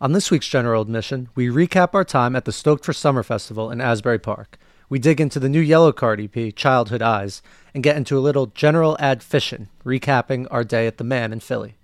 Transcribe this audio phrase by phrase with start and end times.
[0.00, 3.68] On this week's General Admission, we recap our time at the Stoked for Summer Festival
[3.68, 4.56] in Asbury Park.
[4.88, 7.42] We dig into the new Yellowcard EP, Childhood Eyes,
[7.74, 11.40] and get into a little general ad fission, recapping our day at the Mann in
[11.40, 11.74] Philly.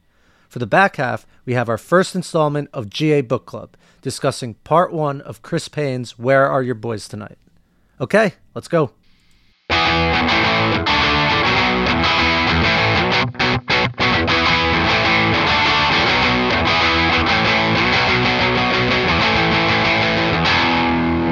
[0.48, 4.92] For the back half, we have our first installment of GA Book Club, discussing part
[4.92, 7.38] one of Chris Payne's Where Are Your Boys Tonight?
[8.00, 8.92] Okay, let's go.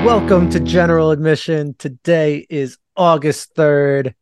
[0.04, 1.74] Welcome to General Admission.
[1.78, 4.14] Today is August 3rd.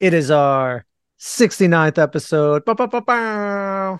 [0.00, 0.86] It is our
[1.20, 2.64] 69th episode.
[2.64, 3.98] Ba-ba-ba-ba.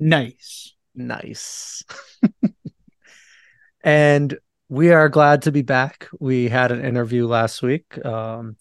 [0.00, 0.74] Nice.
[0.94, 1.84] Nice.
[3.84, 4.38] and
[4.70, 6.08] we are glad to be back.
[6.18, 8.02] We had an interview last week.
[8.04, 8.56] Um,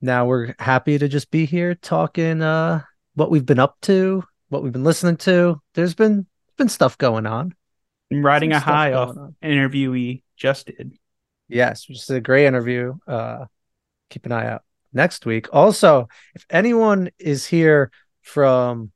[0.00, 2.82] now we're happy to just be here talking uh,
[3.14, 5.60] what we've been up to, what we've been listening to.
[5.74, 7.52] There's been been stuff going on.
[8.12, 9.34] I'm riding Some a high off on.
[9.42, 10.96] an interview we just did.
[11.50, 12.94] Yes, which is a great interview.
[13.06, 13.46] Uh,
[14.08, 14.62] keep an eye out
[14.92, 15.48] next week.
[15.52, 17.90] Also, if anyone is here
[18.22, 18.92] from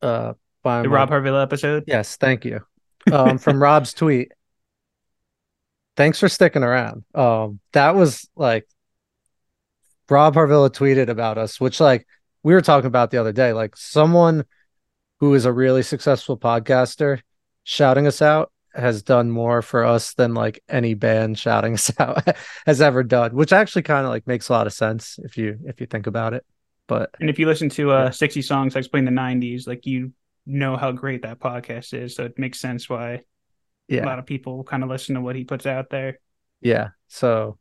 [0.00, 1.84] uh, by The Rob Harvilla episode.
[1.86, 2.60] yes, thank you.
[3.10, 4.32] Um, from Rob's tweet.
[5.96, 7.04] Thanks for sticking around.
[7.14, 8.66] Um, that was like
[10.08, 12.06] Rob Harvilla tweeted about us, which like
[12.42, 14.44] we were talking about the other day, like someone
[15.20, 17.20] who is a really successful podcaster
[17.64, 22.26] shouting us out has done more for us than like any band shouting us out
[22.66, 25.58] has ever done, which actually kind of like makes a lot of sense if you
[25.66, 26.44] if you think about it.
[26.88, 28.10] But And if you listen to uh Yeah.
[28.10, 30.12] 60 songs I explain the 90s, like you
[30.46, 32.14] know how great that podcast is.
[32.16, 33.22] So it makes sense why
[33.88, 34.04] yeah.
[34.04, 36.18] a lot of people kind of listen to what he puts out there.
[36.60, 36.88] yeah.
[37.08, 37.58] So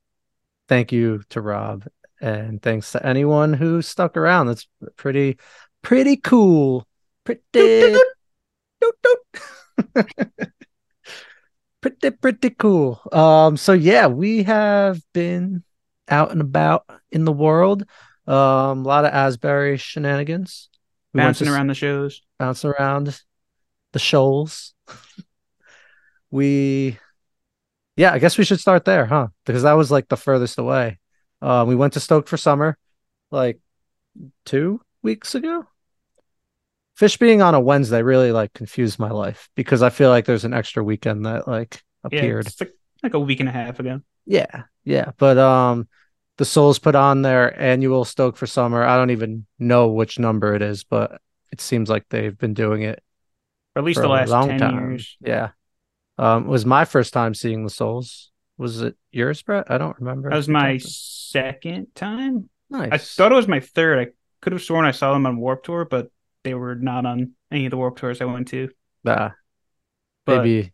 [0.68, 1.86] thank you to Rob
[2.22, 4.48] and thanks to anyone who stuck around.
[4.48, 5.38] That's pretty
[5.82, 6.88] pretty cool.
[7.24, 7.98] Pretty
[11.82, 13.02] pretty pretty cool.
[13.12, 15.64] Um so yeah, we have been
[16.10, 17.84] out and about in the world.
[18.28, 18.36] Um
[18.86, 20.70] a lot of Asbury shenanigans.
[21.14, 22.22] We Bouncing to around the shows.
[22.40, 23.20] bouncing around
[23.92, 24.74] the shoals.
[26.32, 26.98] we
[27.98, 29.28] yeah, I guess we should start there, huh?
[29.46, 31.00] Because that was like the furthest away.
[31.42, 32.78] Uh, we went to Stoked for Summer
[33.32, 33.60] like
[34.46, 35.66] two weeks ago.
[37.00, 40.46] Phish being on a Wednesday really like confused my life because I feel like there's
[40.46, 42.48] an extra weekend that like Yeah, appeared.
[42.48, 44.02] it's like, like a week and a half ago.
[44.26, 45.12] Yeah, yeah.
[45.18, 45.88] But um
[46.38, 48.84] the Souls put on their annual Stoked for Summer.
[48.84, 52.82] I don't even know which number it is, but it seems like they've been doing
[52.84, 53.04] it
[53.74, 54.80] for at least for the last long 10 time.
[54.80, 55.18] years.
[55.22, 55.50] Yeah.
[56.18, 58.32] Um, it was my first time seeing the Souls.
[58.58, 59.72] Was it yours, Brett?
[59.72, 60.30] I don't remember.
[60.30, 62.50] That was my second time.
[62.70, 62.90] nice.
[62.92, 64.00] I thought it was my third.
[64.00, 66.12] I could have sworn I saw them on Warped Tour, but
[66.44, 68.70] they were not on any of the Warped Tours I went to.
[69.06, 69.36] Ah,
[70.26, 70.74] But maybe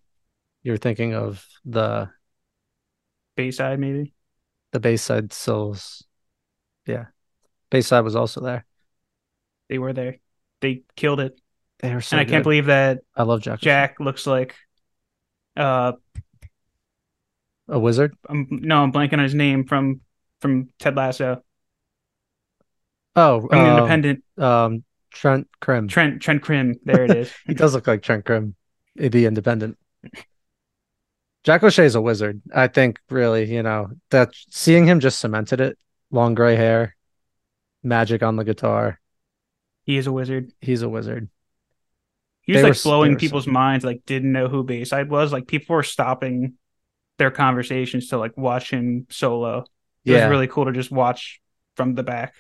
[0.64, 2.10] you're thinking of the
[3.36, 4.14] Bayside, maybe.
[4.72, 6.04] the Bayside Souls.
[6.86, 7.06] Yeah,
[7.70, 8.66] Bayside was also there.
[9.70, 10.18] They were there.
[10.62, 11.40] They killed it.
[11.80, 13.60] They were so and I can't believe that I love Jack.
[13.60, 14.56] Jack looks like
[15.56, 15.94] uh
[17.68, 18.16] a wizard.
[18.30, 20.02] I'm, no, I'm blanking on his name from
[20.42, 21.44] from Ted Lasso.
[23.16, 24.24] Oh, From the um, Independent.
[24.38, 24.84] Um,
[25.18, 25.88] Trent Crimm.
[25.88, 26.76] Trent Trent Crimm.
[26.84, 27.34] There it is.
[27.48, 28.56] He does look like Trent Crimm,
[28.96, 29.78] the Independent.
[31.44, 32.42] Jack O'Shea's a wizard.
[32.54, 35.78] I think really, you know, that seeing him just cemented it.
[36.12, 36.96] Long gray hair,
[37.84, 39.00] magic on the guitar.
[39.84, 40.52] he is a wizard.
[40.62, 41.30] He's a wizard.
[42.42, 43.84] He was They like s- blowing people's so- minds.
[43.84, 45.34] Like didn't know who Bayside was.
[45.34, 46.54] Like people were stopping
[47.18, 49.66] their conversations to like watch him solo.
[50.06, 51.42] It Yeah, was really cool to just watch
[51.76, 52.36] from the back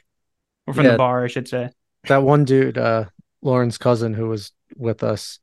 [0.65, 0.91] or from Yeah.
[0.91, 1.69] the bar, I should say.
[2.07, 3.05] That one dude, uh,
[3.41, 5.39] Lauren's cousin who was with us.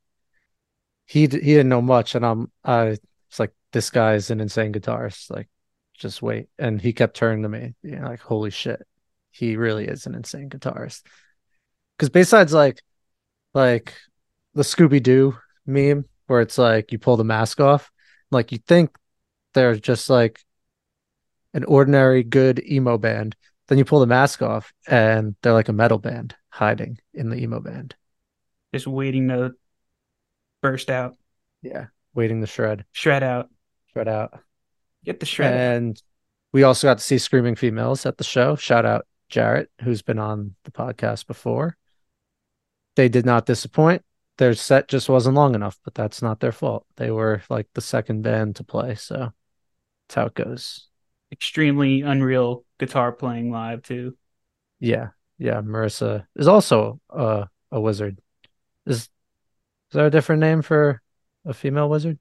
[1.07, 4.73] He d- he didn't know much, and I'm I was like, this guy's an insane
[4.73, 5.31] guitarist.
[5.31, 5.49] Like,
[5.95, 6.49] just wait.
[6.59, 8.87] And he kept turning to me, you know, like, holy shit,
[9.31, 11.03] he really is an insane guitarist.
[11.97, 12.83] Because besides like,
[13.53, 13.95] like
[14.55, 15.37] the Scooby Doo
[15.67, 17.91] meme where it's like you pull the mask off,
[18.31, 18.97] like you think
[19.53, 20.41] they're just like
[21.53, 23.37] an ordinary good emo band.
[23.69, 27.37] Then you pull the mask off and they're like a metal band hiding in the
[27.37, 27.97] emo band.
[28.73, 29.55] Just waiting to
[30.63, 31.17] burst out,
[31.63, 31.87] Yeah.
[32.15, 33.49] Waiting to shred, shred out,
[33.93, 34.39] shred out.
[35.05, 35.53] get the shred.
[35.53, 35.59] out.
[35.59, 36.03] And
[36.53, 38.55] we also got to see Screaming Females at the show.
[38.55, 41.77] Shout out Jarrett, who's been on the podcast before.
[42.95, 44.05] They did not disappoint.
[44.39, 46.87] Their set just wasn't long enough, but that's not their fault.
[46.97, 49.33] They were like the second band to play, so
[50.09, 50.89] that's how it goes.
[51.33, 54.17] Extremely unreal guitar playing live too.
[54.79, 55.09] Yeah,
[55.45, 55.61] yeah.
[55.61, 58.19] Marissa is also uh, a wizard.
[58.87, 59.09] Is is
[59.93, 61.01] there a different name for
[61.45, 62.19] a female wizard,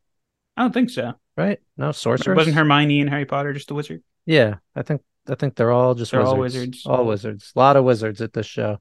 [0.58, 1.14] I don't think so.
[1.38, 1.60] right?
[1.78, 2.36] No, sorceress.
[2.36, 4.04] Wasn't Hermione and Harry Potter just a wizard?
[4.25, 6.84] Yeah, I think I think they're all just They're all wizards.
[6.84, 6.86] wizards.
[6.86, 7.52] All wizards.
[7.56, 8.80] A lot of wizards at this show.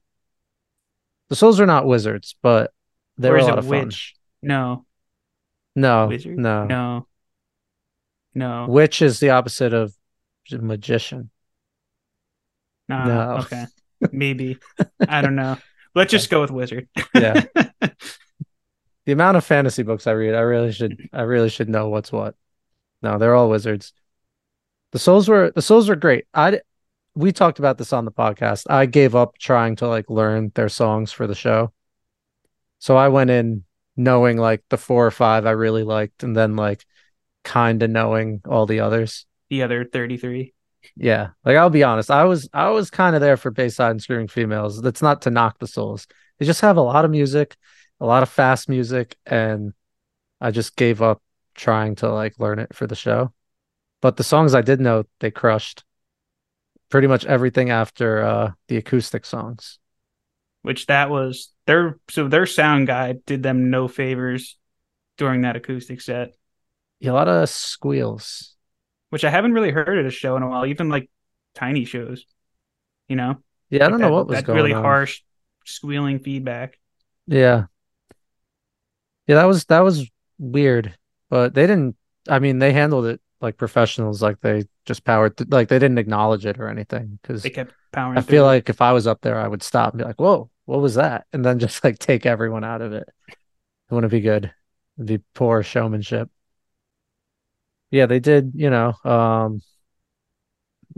[1.28, 2.72] The souls are not wizards, but
[3.16, 3.86] they or were a lot of fun.
[3.86, 4.14] witch?
[4.42, 4.84] No.
[5.74, 6.36] No, Wizard?
[6.36, 7.06] no, No.
[8.34, 8.66] No.
[8.68, 9.94] Witch is the opposite of
[10.50, 11.30] magician.
[12.88, 13.36] Nah, no.
[13.38, 13.64] Okay.
[14.10, 14.58] Maybe.
[15.06, 15.58] I don't know.
[15.94, 16.88] Let's just go with wizard.
[17.14, 17.44] Yeah.
[19.04, 22.12] The amount of fantasy books I read, I really should I really should know what's
[22.12, 22.36] what.
[23.02, 23.92] No, they're all wizards.
[24.92, 26.26] The souls were the souls were great.
[26.32, 26.60] I
[27.16, 28.70] we talked about this on the podcast.
[28.70, 31.72] I gave up trying to like learn their songs for the show.
[32.78, 33.64] So I went in
[33.96, 36.86] knowing like the four or five I really liked and then like
[37.42, 39.26] kind of knowing all the others.
[39.50, 40.54] the other 33.
[40.96, 41.30] Yeah.
[41.44, 44.28] Like I'll be honest, I was I was kind of there for Bayside and Screaming
[44.28, 44.80] Females.
[44.80, 46.06] That's not to knock the souls.
[46.38, 47.56] They just have a lot of music,
[48.00, 49.72] a lot of fast music, and
[50.40, 51.22] I just gave up
[51.54, 53.32] trying to like learn it for the show.
[54.02, 55.84] But the songs I did know, they crushed.
[56.90, 59.78] Pretty much everything after uh the acoustic songs.
[60.62, 64.56] which that was their so their sound guy did them no favors
[65.18, 66.34] during that acoustic set,
[67.00, 68.51] Yeah, a lot of squeals.
[69.12, 71.10] Which I haven't really heard at a show in a while, even like
[71.54, 72.24] tiny shows.
[73.08, 73.36] You know,
[73.68, 74.82] Yeah, I don't Like know that- what was that going really on.
[74.82, 75.20] harsh
[75.66, 76.78] squealing feedback.
[77.26, 77.66] Yeah.
[79.26, 80.96] Yeah, that was that was weird.
[81.28, 81.96] But they didn't
[82.28, 85.98] I mean, they handled it like professionals, like they just powered th- like they didn't
[85.98, 87.18] acknowledge it or anything.
[87.20, 88.16] Because They kept powering.
[88.16, 88.30] I through.
[88.38, 90.80] feel like if I was up there, I would stop and be like, Whoa, what
[90.80, 91.26] was that?
[91.34, 93.08] And then just like take everyone out of it.
[93.28, 93.36] It
[93.94, 94.52] wouldn't be good.
[94.96, 96.30] It'd be poor showmanship.
[97.92, 99.62] Yeah, they did, you know, um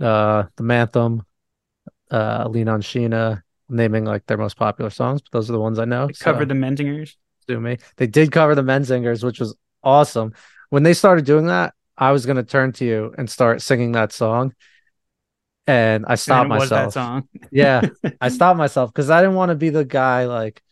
[0.00, 1.20] uh the Manthem,
[2.10, 5.78] uh Lean on Sheena, naming like their most popular songs, but those are the ones
[5.78, 6.06] I know.
[6.06, 7.16] they covered so- the Menzingers.
[7.46, 7.76] Do me.
[7.98, 10.32] They did cover the Menzingers, which was awesome.
[10.70, 14.12] When they started doing that, I was gonna turn to you and start singing that
[14.12, 14.54] song,
[15.66, 16.94] and I And stopped that myself.
[16.94, 17.28] song.
[17.50, 17.82] Yeah,
[18.20, 20.62] I stopped myself because I didn't want to be the guy like,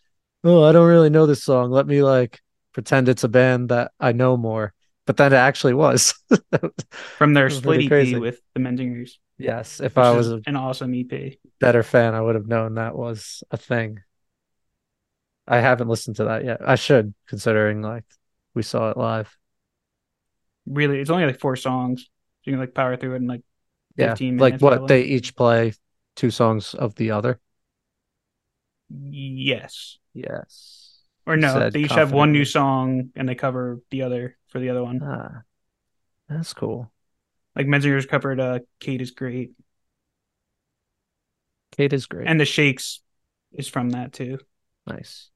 [0.45, 1.71] oh, I don't really know this song.
[1.71, 2.41] Let me like
[2.73, 4.73] pretend it's a band that I know more.
[5.07, 6.15] But then it actually was.
[7.19, 8.17] from their was split EP crazy.
[8.17, 9.13] with the Menzingers.
[9.39, 11.33] yes, if I was an awesome EP.
[11.61, 14.01] better fan, I would have known that was a thing.
[15.47, 16.61] I haven't listened to that yet.
[16.67, 18.05] I should, considering like
[18.55, 19.37] we saw it live.
[20.67, 22.09] Really, it's only like four songs.
[22.45, 23.43] You can like power through it in like
[23.97, 25.73] Yeah, 15 like what they each play
[26.15, 27.41] two songs of the other.
[28.89, 29.99] yes.
[30.15, 31.01] Yes.
[31.27, 34.69] Or no, they each have one new song and they cover the other for the
[34.69, 35.01] other one.
[35.03, 35.43] Ah,
[36.29, 36.93] that's cool.
[37.57, 39.53] Like Menzingers covered uh Kate is great.
[41.77, 42.29] Kate is great.
[42.29, 43.01] And the Shakes
[43.53, 44.39] is from that too.
[44.87, 45.31] Nice.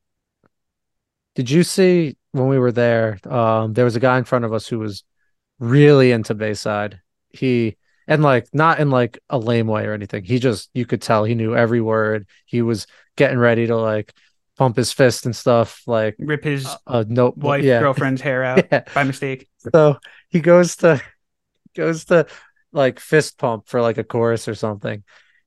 [1.35, 3.19] Did you see when we were there?
[3.29, 5.03] Um, there was a guy in front of us who was
[5.59, 7.01] really into Bayside.
[7.31, 7.77] He
[8.07, 10.25] and like not in like a lame way or anything.
[10.25, 12.27] He just you could tell he knew every word.
[12.45, 12.87] He was
[13.17, 14.13] getting ready to like
[14.57, 15.83] pump his fist and stuff.
[15.87, 17.45] Like Rip his uh, a notebook.
[17.45, 17.81] wife, yeah.
[17.81, 18.85] girlfriend's hair out Yeah.
[18.95, 19.49] by mistake.
[19.73, 19.99] So
[20.29, 21.01] he goes to
[21.75, 22.27] goes to
[22.73, 25.05] like fist pump for like a chorus or something.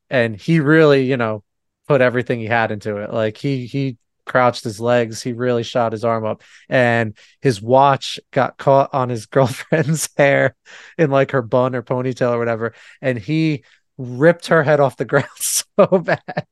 [0.09, 1.44] And he really, you know,
[1.88, 3.11] put everything he had into it.
[3.13, 8.19] Like he he crouched his legs, he really shot his arm up, and his watch
[8.31, 10.55] got caught on his girlfriend's hair
[11.00, 13.63] in like her bun or ponytail or whatever, and he
[14.00, 16.48] ripped her head off the ground so bad.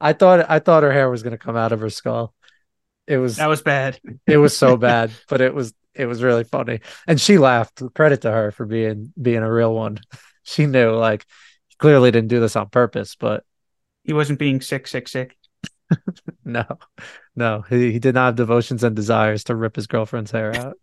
[0.00, 2.32] I thought I thought her hair was gonna come out of her skull.
[3.06, 3.98] It was That was bad.
[4.26, 6.80] it was so bad, but it was it was really funny.
[7.06, 7.82] And she laughed.
[7.94, 9.98] Credit to her for being being a real one.
[10.44, 11.24] She knew like
[11.78, 13.44] clearly didn't do this on purpose, but
[14.02, 15.36] He wasn't being sick, sick, sick.
[16.44, 16.64] no.
[17.36, 20.78] No, he, he did not have devotions and desires to rip his girlfriend's hair out.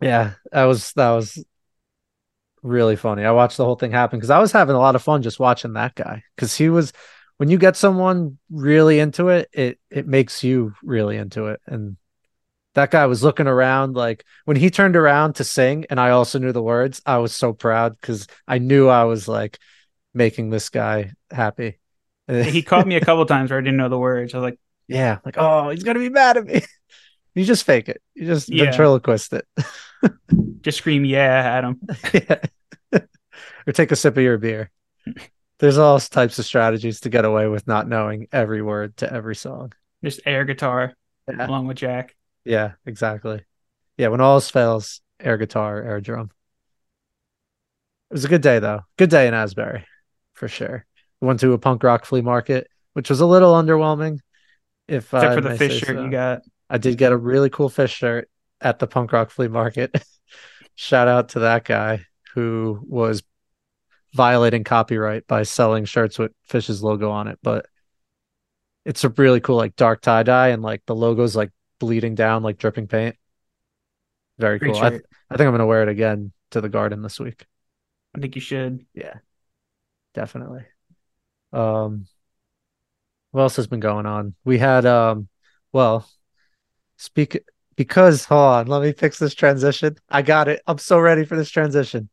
[0.00, 1.44] yeah, that was that was
[2.66, 3.24] really funny.
[3.24, 5.40] I watched the whole thing happen because I was having a lot of fun just
[5.40, 6.22] watching that guy.
[6.34, 6.92] Because he was
[7.38, 11.60] when you get someone really into it, it it makes you really into it.
[11.66, 11.96] And
[12.74, 16.38] that guy was looking around like when he turned around to sing, and I also
[16.38, 19.58] knew the words, I was so proud because I knew I was like
[20.12, 21.78] making this guy happy.
[22.28, 24.34] He caught me a couple times where I didn't know the words.
[24.34, 24.58] I was like,
[24.88, 26.62] Yeah, like oh, he's gonna be mad at me.
[27.34, 28.02] you just fake it.
[28.14, 28.64] You just Yeah.
[28.64, 29.46] ventriloquist it.
[30.60, 31.80] just scream yeah at him.
[32.12, 32.40] yeah.
[33.66, 34.70] Or take a sip of your beer.
[35.58, 39.34] There's all types of strategies to get away with not knowing every word to every
[39.34, 39.72] song.
[40.04, 40.94] Just air guitar
[41.28, 42.14] Yeah, along with Jack.
[42.44, 43.42] yeah exactly.
[43.96, 46.30] Yeah, when all else fails, air guitar, air drum.
[48.10, 48.80] It was a good day though.
[48.98, 49.84] Good day in Asbury,
[50.34, 50.84] for sure.
[51.20, 54.20] We went to a punk rock flea market, which was a little underwhelming.
[54.86, 55.92] If Except I for the Phish shirt so.
[56.02, 56.42] you uh, got.
[56.68, 58.28] I did get a really cool Phish shirt
[58.60, 59.90] at the punk rock flea market.
[60.76, 62.04] Shout out to that guy
[62.34, 63.22] who was
[64.16, 67.38] violating copyright by selling shirts with Phish's logo on it.
[67.42, 67.66] But
[68.84, 72.42] it's a really cool, like dark tie dye, and like the logo's like bleeding down,
[72.42, 73.16] like dripping paint.
[74.38, 74.82] Very Great cool.
[74.82, 75.06] I, shirt.
[75.30, 77.46] I think I'm gonna wear it again to the garden this week.
[78.14, 78.86] I think you should.
[78.94, 79.14] Yeah,
[80.14, 80.64] definitely.
[81.52, 82.06] Um,
[83.30, 84.34] what else has been going on?
[84.44, 85.28] We had um,
[85.72, 86.08] well,
[86.96, 87.38] speak
[87.76, 89.96] because hold on, let me fix this transition.
[90.08, 90.62] I got it.
[90.66, 92.08] I'm so ready for this transition.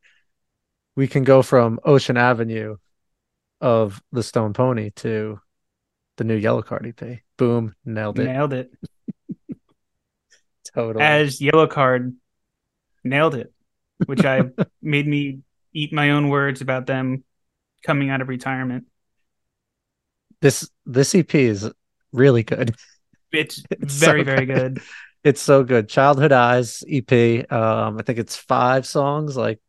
[0.96, 2.78] We can go from Ocean Avenue
[3.62, 5.40] of the Stone Pony to
[6.18, 7.20] the new Yellowcard EP.
[7.38, 8.26] Boom, nailed it.
[8.26, 8.72] Nailed it.
[10.76, 11.04] Totally.
[11.04, 12.14] As Yellowcard,
[13.04, 13.52] nailed it.
[14.06, 14.44] Which I
[14.82, 15.40] made me
[15.74, 17.24] eat my own words about them
[17.84, 18.86] coming out of retirement.
[20.42, 21.70] this this EP is
[22.12, 22.76] really good.
[23.32, 24.76] It's, It's very, so very good.
[24.76, 24.84] good.
[25.24, 25.90] It's so good.
[25.90, 27.12] Childhood Eyes EP.
[27.52, 29.60] Um, I think it's five songs, like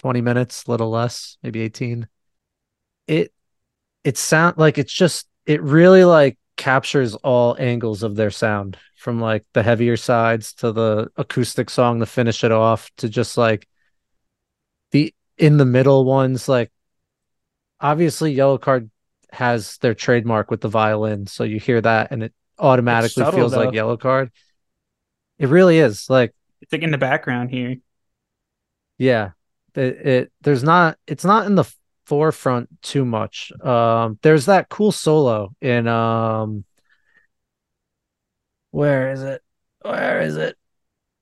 [0.00, 2.08] 20 minutes, a little less, maybe 18.
[3.06, 3.32] It
[4.04, 9.20] it sound like it's just it really like captures all angles of their sound from
[9.20, 13.66] like the heavier sides to the acoustic song to finish it off to just like
[14.90, 16.70] the in the middle ones like
[17.80, 18.90] obviously Yellowcard
[19.32, 23.52] has their trademark with the violin so you hear that and it automatically subtle, feels
[23.52, 23.64] though.
[23.64, 24.30] like Yellowcard
[25.38, 27.76] it really is like It's like in the background here.
[28.98, 29.30] yeah
[29.80, 31.64] it, it there's not it's not in the
[32.06, 33.52] forefront too much.
[33.62, 36.64] Um there's that cool solo in um
[38.70, 39.42] where is it?
[39.82, 40.56] Where is it?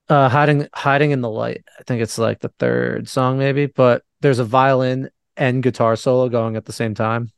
[0.09, 1.65] Uh hiding hiding in the light.
[1.79, 6.29] I think it's like the third song maybe but there's a violin and guitar solo
[6.29, 7.31] going at the same time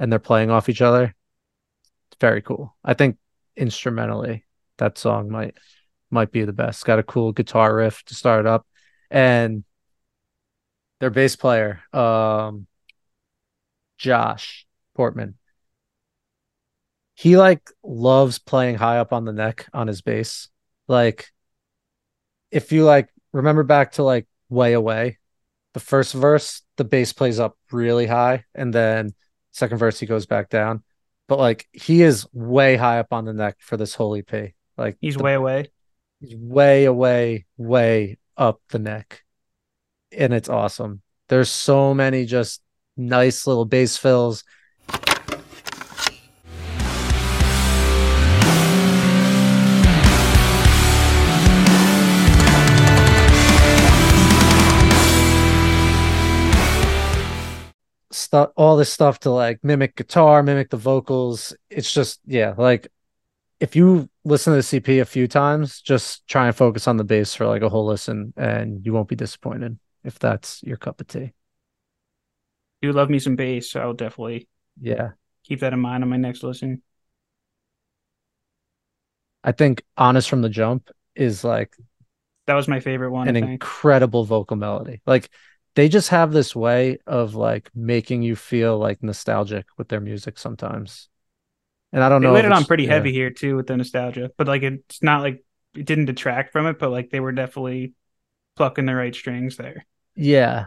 [0.00, 1.14] and they're playing off each other
[2.10, 2.76] it's very cool.
[2.84, 3.18] I think
[3.56, 4.44] instrumentally
[4.78, 5.56] that song might
[6.10, 6.78] might be the best.
[6.78, 8.66] It's got a cool guitar riff to start up.
[9.10, 9.64] And
[10.98, 12.66] their bass player um
[13.96, 15.34] josh portman
[17.14, 20.48] he like loves playing high up on the neck on his bass.
[20.88, 21.30] Like
[22.50, 25.18] if you like remember back to like way away
[25.74, 29.14] the first verse the bass plays up really high and then
[29.52, 30.82] second verse he goes back down
[31.28, 34.96] but like he is way high up on the neck for this whole ep like
[35.00, 35.66] He's the way away.
[36.20, 39.22] He's way away, way up the neck.
[40.10, 41.02] And it's awesome.
[41.28, 42.62] There's so many just
[42.96, 44.42] nice little bass fills.
[58.20, 61.54] Stuff all this stuff to like mimic guitar, mimic the vocals.
[61.70, 62.88] It's just yeah, like
[63.60, 67.04] if you listen to the EP a few times, just try and focus on the
[67.04, 71.00] bass for like a whole listen, and you won't be disappointed if that's your cup
[71.00, 71.32] of tea.
[72.82, 74.48] Do love me some bass, so I'll definitely
[74.80, 75.12] Yeah,
[75.44, 76.82] keep that in mind on my next listen.
[79.44, 81.74] I think "Honest from the Jump" is like
[82.46, 83.26] That was my favorite one.
[83.26, 85.00] an incredible vocal melody.
[85.06, 85.30] Like
[85.74, 90.38] they just have this way of like making you feel like nostalgic with their music
[90.38, 91.08] sometimes.
[91.92, 92.34] And I don't They know.
[92.34, 92.90] laid if it on pretty yeah.
[92.94, 96.66] heavy here too with the nostalgia, but like it's not like it didn't detract from
[96.66, 97.94] it, but like they were definitely
[98.56, 99.86] plucking the right strings there.
[100.14, 100.66] Yeah.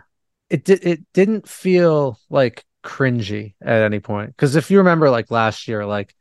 [0.50, 4.30] It did it didn't feel like cringy at any point.
[4.30, 6.14] Because if you remember like last year, like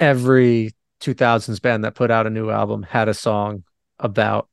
[0.00, 3.64] every 2000s band that put out a new album had a song
[3.98, 4.48] about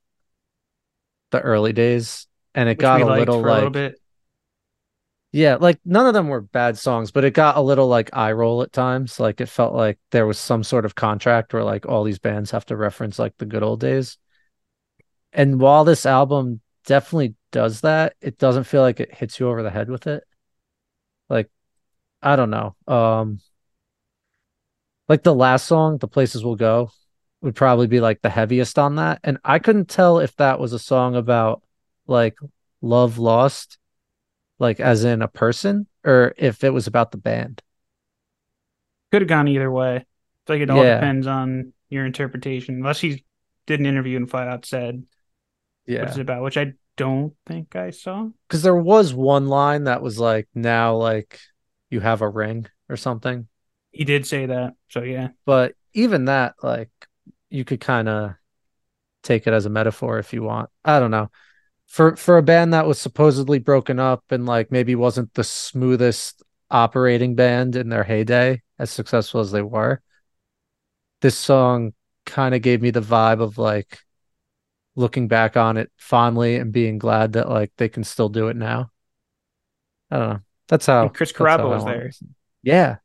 [1.30, 4.00] the early days and it Which got a little for a little like bit.
[5.32, 8.32] yeah, like none of them were bad songs, but it got a little like eye
[8.32, 9.20] roll at times.
[9.20, 12.50] Like it felt like there was some sort of contract where like all these bands
[12.52, 14.18] have to reference like the good old days.
[15.32, 19.62] And while this album definitely does that, it doesn't feel like it hits you over
[19.62, 20.24] the head with it.
[21.28, 21.50] Like
[22.22, 22.76] I don't know.
[22.88, 23.40] Um
[25.08, 26.90] like the last song, The Places Will Go,
[27.40, 29.20] would probably be like the heaviest on that.
[29.22, 31.62] And I couldn't tell if that was a song about
[32.06, 32.36] like
[32.80, 33.78] love lost,
[34.58, 37.62] like as in a person, or if it was about the band.
[39.12, 39.96] Could have gone either way.
[39.96, 40.94] It's like it all Yeah.
[40.94, 42.76] depends on your interpretation.
[42.76, 43.24] Unless he
[43.66, 46.02] did an interview and flat out said what Yeah.
[46.06, 48.28] it's about, which I don't think I saw.
[48.48, 51.40] Because there was one line that was like, now like
[51.90, 53.48] you have a ring or something.
[53.92, 54.74] He did say that.
[54.88, 55.28] So yeah.
[55.44, 56.90] But even that, like,
[57.48, 58.34] you could kind of
[59.22, 60.68] take it as a metaphor if you want.
[60.84, 61.30] I don't know.
[61.86, 66.42] For for a band that was supposedly broken up and like maybe wasn't the smoothest
[66.70, 70.02] operating band in their heyday, as successful as they were,
[71.20, 74.00] this song kind of gave me the vibe of like
[74.96, 78.56] looking back on it fondly and being glad that like they can still do it
[78.56, 78.90] now.
[80.10, 80.40] I don't know.
[80.68, 82.10] That's how And Chris Carrabba was there.
[82.62, 82.96] Yeah,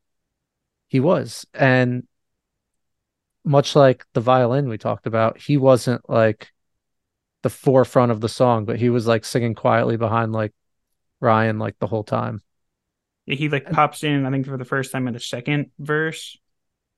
[0.88, 1.46] he was.
[1.54, 2.08] And
[3.44, 6.52] much like the violin we talked about, he wasn't like
[7.44, 10.54] the forefront of the song, but he was like singing quietly behind like
[11.22, 12.42] Ryan like the whole time.
[13.26, 16.38] Yeah, He like pops in, I think, for the first time in the second verse,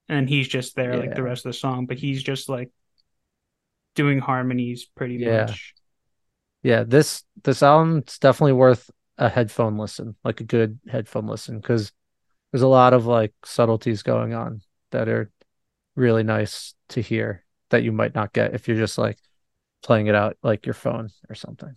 [0.10, 2.72] and he's just there like the rest of the song, but he's just like
[3.96, 5.46] doing harmonies pretty Yeah.
[5.46, 5.76] much.
[6.64, 11.92] Yeah, this this album's definitely worth a headphone listen, like a good headphone listen, because
[12.52, 15.32] there's a lot of like subtleties going on that are
[15.96, 19.20] really nice to hear that you might not get if you're just like
[19.84, 21.76] playing it out like your phone or something.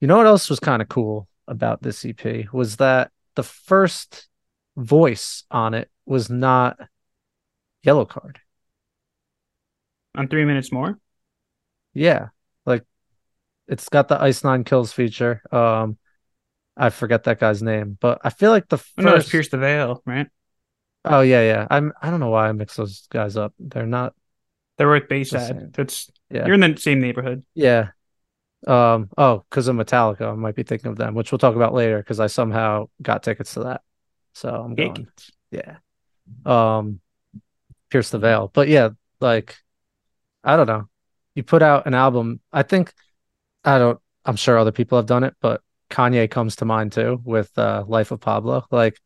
[0.00, 4.28] You know what else was kind of cool about this EP was that the first
[4.76, 6.78] voice on it was not
[7.84, 8.36] Yellowcard.
[10.14, 10.98] On three minutes more,
[11.92, 12.28] Yeah,
[12.66, 12.84] like
[13.66, 15.42] it's got the Ice Nine Kills feature.
[15.50, 15.98] Um,
[16.76, 19.30] I forget that guy's name, but I feel like the oh, no, it's first.
[19.30, 20.28] Pierce the Veil, right?
[21.04, 21.66] Oh yeah, yeah.
[21.70, 21.92] I'm.
[22.00, 23.54] I don't know why I mix those guys up.
[23.58, 24.14] They're not.
[24.76, 25.08] They're same.
[25.08, 25.72] Bayside.
[25.72, 27.44] That's Yeah, you're in the same neighborhood.
[27.54, 27.88] yeah.
[28.66, 29.10] Um.
[29.18, 31.98] Oh, because of Metallica, I might be thinking of them, which we'll talk about later.
[31.98, 33.82] Because I somehow got tickets to that,
[34.32, 35.08] so I'm going.
[35.50, 35.76] Yeah.
[36.46, 37.00] Um,
[37.90, 38.90] Pierce the Veil, but yeah,
[39.20, 39.56] like
[40.42, 40.88] I don't know.
[41.34, 42.40] You put out an album.
[42.52, 42.92] I think
[43.64, 44.00] I don't.
[44.24, 47.84] I'm sure other people have done it, but Kanye comes to mind too with uh,
[47.86, 48.64] Life of Pablo.
[48.70, 48.98] Like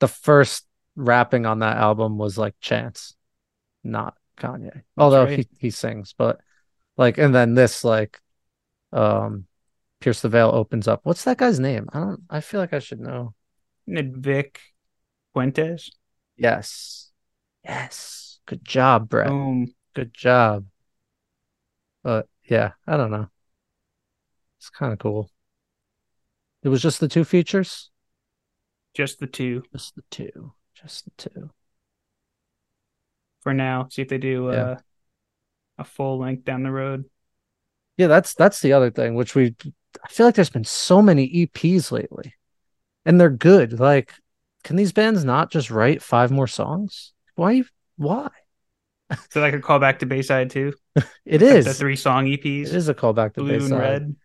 [0.00, 0.66] the first
[0.96, 3.14] rapping on that album was like Chance,
[3.82, 4.82] not Kanye.
[4.96, 5.38] Although right.
[5.38, 6.40] he he sings, but
[6.96, 8.20] like, and then this like,
[8.92, 9.46] um,
[10.00, 11.00] Pierce the Veil opens up.
[11.04, 11.88] What's that guy's name?
[11.92, 12.22] I don't.
[12.30, 13.34] I feel like I should know.
[13.86, 14.60] And Vic
[15.32, 15.90] Fuentes.
[16.36, 17.10] Yes,
[17.64, 18.38] yes.
[18.46, 19.28] Good job, Brett.
[19.28, 19.72] Boom.
[19.94, 20.66] Good job.
[22.02, 23.28] But yeah, I don't know.
[24.58, 25.30] It's kind of cool.
[26.62, 27.90] It was just the two features?
[28.94, 30.52] Just the two Just the two.
[30.74, 31.50] Just the two.
[33.44, 33.86] For now.
[33.92, 34.62] See if they do Yeah.
[34.64, 34.78] uh,
[35.78, 37.04] a full length down the road.
[37.96, 39.54] Yeah, that's that's the other thing, which we
[40.04, 42.34] I feel like there's been so many EPs lately.
[43.06, 43.78] And they're good.
[43.78, 44.14] Like,
[44.64, 47.12] can these bands not just write five more songs?
[47.36, 47.62] Why
[47.96, 48.30] why?
[49.30, 50.72] So like a callback to Bayside too.
[51.24, 51.78] It The is.
[51.78, 52.68] three song EPs.
[52.68, 53.78] It is a callback to Blue and Bayside.
[53.80, 54.16] Red.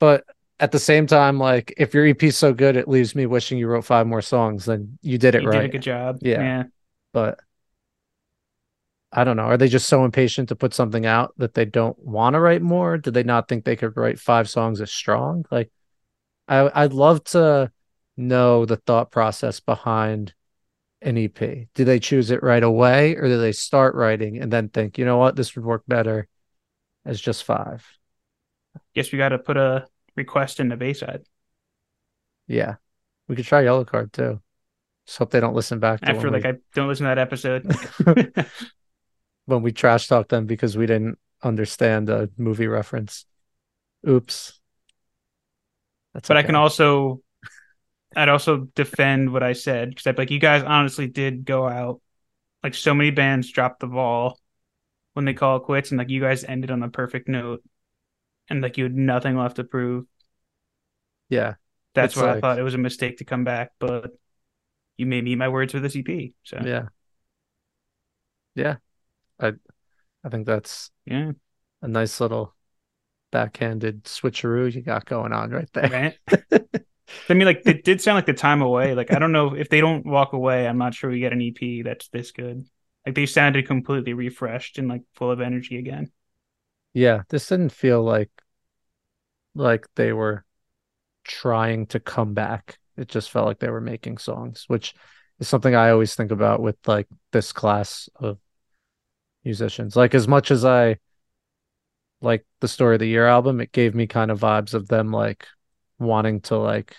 [0.00, 0.24] But
[0.60, 3.68] at the same time, like if your EP's so good, it leaves me wishing you
[3.68, 5.60] wrote five more songs, then you did it You right.
[5.60, 6.18] did a good job.
[6.20, 6.40] Yeah.
[6.40, 6.62] Yeah.
[7.12, 7.40] but
[9.10, 9.44] I don't know.
[9.44, 12.62] Are they just so impatient to put something out that they don't want to write
[12.62, 12.98] more?
[12.98, 15.44] Did they not think they could write five songs as strong?
[15.50, 15.70] Like,
[16.46, 17.72] I I'd love to
[18.16, 20.34] know the thought process behind
[21.00, 21.68] an EP.
[21.74, 25.04] Do they choose it right away, or do they start writing and then think, you
[25.04, 26.28] know what, this would work better
[27.04, 27.86] as just five?
[28.94, 31.22] Guess we got to put a request in the Bayside
[32.46, 32.76] Yeah,
[33.28, 34.40] we could try Yellowcard too.
[35.06, 37.18] Just hope they don't listen back to after like we, I don't listen to that
[37.18, 37.64] episode.
[39.48, 43.24] when we trash talk them because we didn't understand a movie reference.
[44.06, 44.60] Oops.
[46.12, 47.22] That's but I can also,
[48.14, 51.66] I'd also defend what I said because I'd be like, you guys honestly did go
[51.66, 52.02] out.
[52.62, 54.38] Like so many bands dropped the ball
[55.14, 57.62] when they call it quits, and like you guys ended on the perfect note,
[58.50, 60.04] and like you had nothing left to prove.
[61.30, 61.54] yeah,
[61.94, 64.10] That's why I thought it was a mistake to come back, but
[64.98, 66.34] you made meet my words with this EP.
[66.42, 66.88] So yeah,
[68.54, 68.76] yeah.
[69.40, 69.52] I
[70.24, 71.32] I think that's yeah,
[71.82, 72.54] a nice little
[73.30, 75.88] backhanded switcheroo you got going on right there.
[75.90, 76.18] right.
[77.28, 78.94] I mean, like it did sound like the time away.
[78.94, 81.40] Like I don't know if they don't walk away, I'm not sure we get an
[81.40, 82.64] EP that's this good.
[83.06, 86.10] Like they sounded completely refreshed and like full of energy again.
[86.92, 88.30] Yeah, this didn't feel like
[89.54, 90.44] like they were
[91.24, 92.78] trying to come back.
[92.96, 94.94] It just felt like they were making songs, which
[95.38, 98.38] is something I always think about with like this class of
[99.48, 99.96] musicians.
[99.96, 100.98] Like as much as I
[102.20, 105.10] like the Story of the Year album, it gave me kind of vibes of them
[105.10, 105.46] like
[105.98, 106.94] wanting to like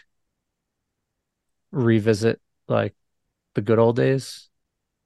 [1.72, 2.96] revisit like
[3.54, 4.50] the good old days.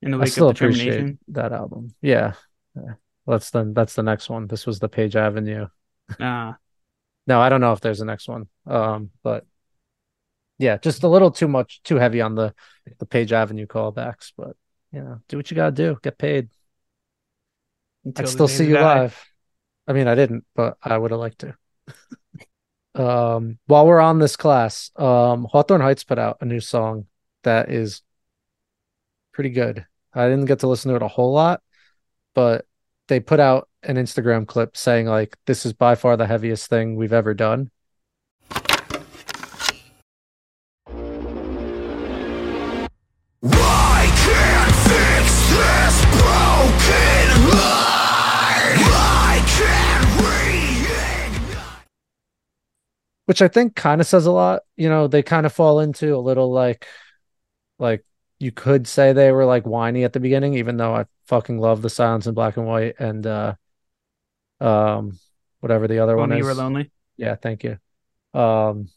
[0.02, 1.94] In the I still of appreciate that album.
[2.02, 2.34] Yeah.
[2.76, 2.94] yeah.
[3.28, 4.48] That's the that's the next one.
[4.48, 5.68] This was the Page Avenue.
[6.20, 6.58] Ah,
[7.28, 8.48] No, I don't know if there's a next one.
[8.66, 9.46] Um, but
[10.60, 12.54] yeah, just a little too much, too heavy on the
[13.00, 14.32] the Page Avenue callbacks.
[14.38, 14.56] But
[14.92, 15.98] you know, do what you gotta do.
[16.02, 16.50] Get paid.
[18.06, 19.02] I'd still see you die.
[19.02, 19.26] live.
[19.88, 23.02] I mean, I didn't, but I would have liked to.
[23.02, 27.08] um, while we're on this class, um, Hawthorne Heights put out a new song
[27.44, 28.02] that is
[29.34, 29.86] pretty good.
[30.13, 31.62] I didn't get to listen to it a whole lot,
[32.34, 32.66] but
[33.08, 36.96] they put out an Instagram clip saying like this is by far the heaviest thing
[36.96, 37.72] we've ever done.
[53.26, 54.64] Which I think kind of says a lot.
[54.76, 56.88] You know, they kind of fall into a little like,
[57.80, 58.06] like
[58.40, 61.82] you could say they were like whiny at the beginning, even though I fucking love
[61.82, 63.56] the Silence in Black and White and uh,
[64.60, 65.20] um,
[65.60, 66.48] whatever the other When one you is.
[66.48, 66.92] were lonely.
[67.18, 67.78] Yeah, thank you.
[68.34, 68.90] Um,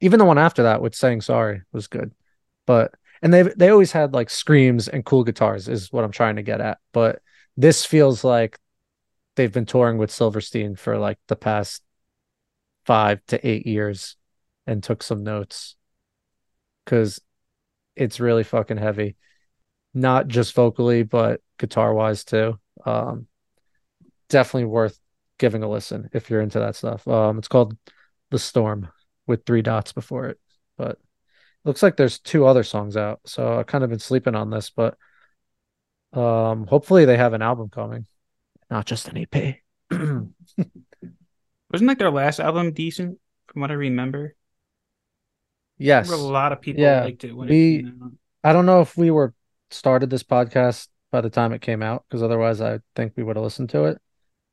[0.00, 2.12] even the one after that with saying sorry was good,
[2.66, 6.36] but and they they always had like screams and cool guitars is what I'm trying
[6.36, 6.78] to get at.
[6.92, 7.22] But
[7.56, 8.58] this feels like
[9.36, 11.82] they've been touring with Silverstein for like the past
[12.86, 14.16] five to eight years
[14.66, 15.76] and took some notes
[16.84, 17.20] because
[17.96, 19.16] it's really fucking heavy,
[19.92, 22.58] not just vocally but guitar wise too.
[22.84, 23.26] Um,
[24.28, 24.98] definitely worth
[25.38, 27.06] giving a listen if you're into that stuff.
[27.08, 27.76] Um, it's called
[28.30, 28.88] The Storm
[29.26, 30.38] with three dots before it,
[30.78, 30.98] but it
[31.64, 33.20] looks like there's two other songs out.
[33.26, 34.96] So I've kind of been sleeping on this, but
[36.12, 38.06] um, hopefully they have an album coming,
[38.70, 39.56] not just an EP.
[41.70, 44.34] Wasn't like their last album decent from what I remember?
[45.78, 47.94] yes, I remember a lot of people Yeah, liked it when we- it.
[48.42, 49.34] I don't know if we were
[49.70, 53.36] started this podcast by the time it came out, because otherwise I think we would
[53.36, 54.00] have listened to it.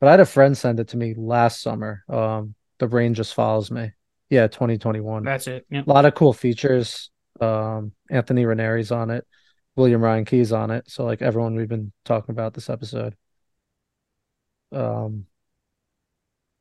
[0.00, 2.04] But I had a friend send it to me last summer.
[2.08, 3.92] Um, The Rain Just Follows Me.
[4.28, 5.22] Yeah, 2021.
[5.22, 5.64] That's it.
[5.70, 5.82] Yeah.
[5.86, 7.10] A lot of cool features.
[7.40, 9.26] Um, Anthony Raneri's on it,
[9.76, 10.90] William Ryan Key's on it.
[10.90, 13.16] So like everyone we've been talking about this episode.
[14.72, 15.26] Um,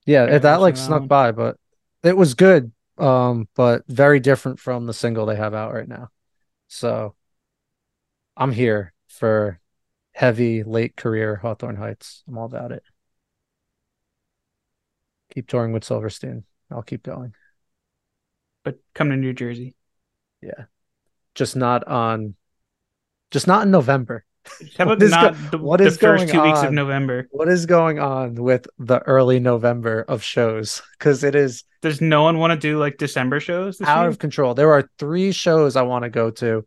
[0.05, 1.07] yeah, Yeah, that like listen to that snuck one.
[1.07, 1.57] by, but
[2.03, 2.71] it was good.
[2.97, 6.09] Um, but very different from the single they have out right now.
[6.67, 7.15] So
[8.37, 9.59] I'm here for
[10.13, 12.23] heavy late career Hawthorne Heights.
[12.27, 12.83] I'm all about it.
[15.33, 16.43] Keep touring with Silverstein.
[16.69, 17.33] I'll keep going.
[18.63, 19.75] But come to New Jersey.
[20.41, 20.65] Yeah.
[21.35, 22.35] Just not on
[23.31, 24.25] just not in November.
[24.77, 26.73] How What about is go- not the, what the is first going two weeks of?
[26.73, 27.27] November?
[27.32, 30.82] What is going on with the early November of shows?
[30.97, 34.10] Because it is Does no one want to do like December shows out year?
[34.10, 34.53] of control.
[34.53, 36.65] There are three shows I want to go to,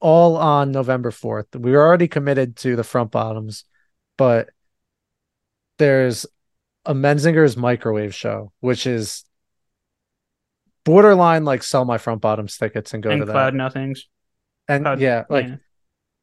[0.00, 1.56] all on November 4th.
[1.56, 3.64] We were already committed to the front bottoms,
[4.16, 4.50] but
[5.78, 6.24] there's
[6.84, 9.24] a Menzinger's microwave show, which is
[10.84, 13.56] borderline like sell my front bottoms tickets and go and to Cloud that.
[13.56, 14.06] Nothings.
[14.68, 15.56] And Cloud- yeah, like yeah.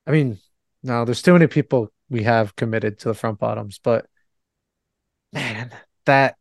[0.08, 0.40] I mean,
[0.86, 4.06] no, there's too many people we have committed to the front bottoms, but
[5.34, 5.72] man,
[6.06, 6.38] that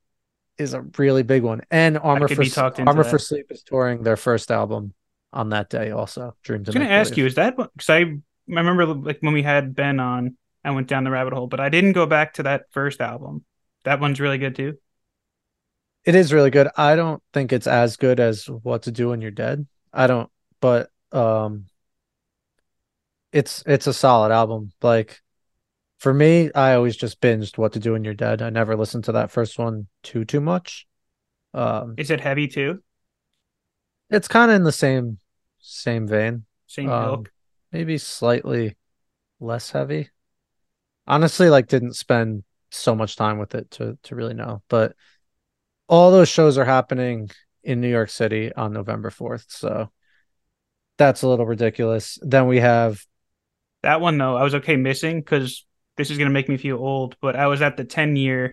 [0.59, 1.63] is a really big one.
[1.71, 4.93] And Armor for be talked into Armor for Sleep is touring their first album
[5.33, 6.37] on that day also.
[6.43, 8.13] Dreams I was gonna ask you, is that because I I
[8.47, 11.71] remember like when we had Ben on, I went down the rabbit hole, but I
[11.71, 13.45] didn't go back to that first album.
[13.85, 14.77] That one's really good too.
[16.05, 16.69] It is really good.
[16.77, 19.67] I don't think it's as good as What to Do When You're Dead.
[19.91, 20.31] I don't,
[20.61, 21.65] but um
[23.35, 24.73] it's it's a solid album.
[24.83, 25.21] Like
[26.01, 28.43] for me, I always just binged What to Do When You're Dead.
[28.43, 30.87] I never listened to that first one too too much.
[31.55, 32.85] Um Is it heavy too?
[34.11, 35.19] it's kind of in the same
[35.59, 36.45] same vein.
[36.67, 37.33] Same Um, ilk.
[37.73, 38.77] maybe slightly
[39.41, 40.11] less heavy.
[41.07, 44.63] Honestly, like didn't spend so much time with it to to really know.
[44.69, 44.95] But
[45.89, 47.31] all those shows are happening
[47.63, 49.47] in New York City on November 4th.
[49.49, 49.91] So
[50.99, 52.19] that's a little ridiculous.
[52.23, 53.05] Then we have
[53.85, 55.65] That one though, I was okay missing because
[55.97, 57.17] this is gonna make me feel old.
[57.21, 58.53] But I was at the ten year,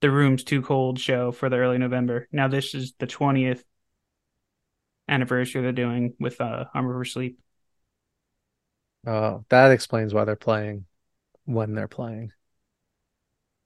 [0.00, 2.28] the room's too cold show for the early November.
[2.32, 3.64] Now this is the twentieth
[5.08, 7.38] anniversary they're doing with uh Armor for Sleep.
[9.06, 10.86] Oh, that explains why they're playing
[11.46, 12.32] when they're playing.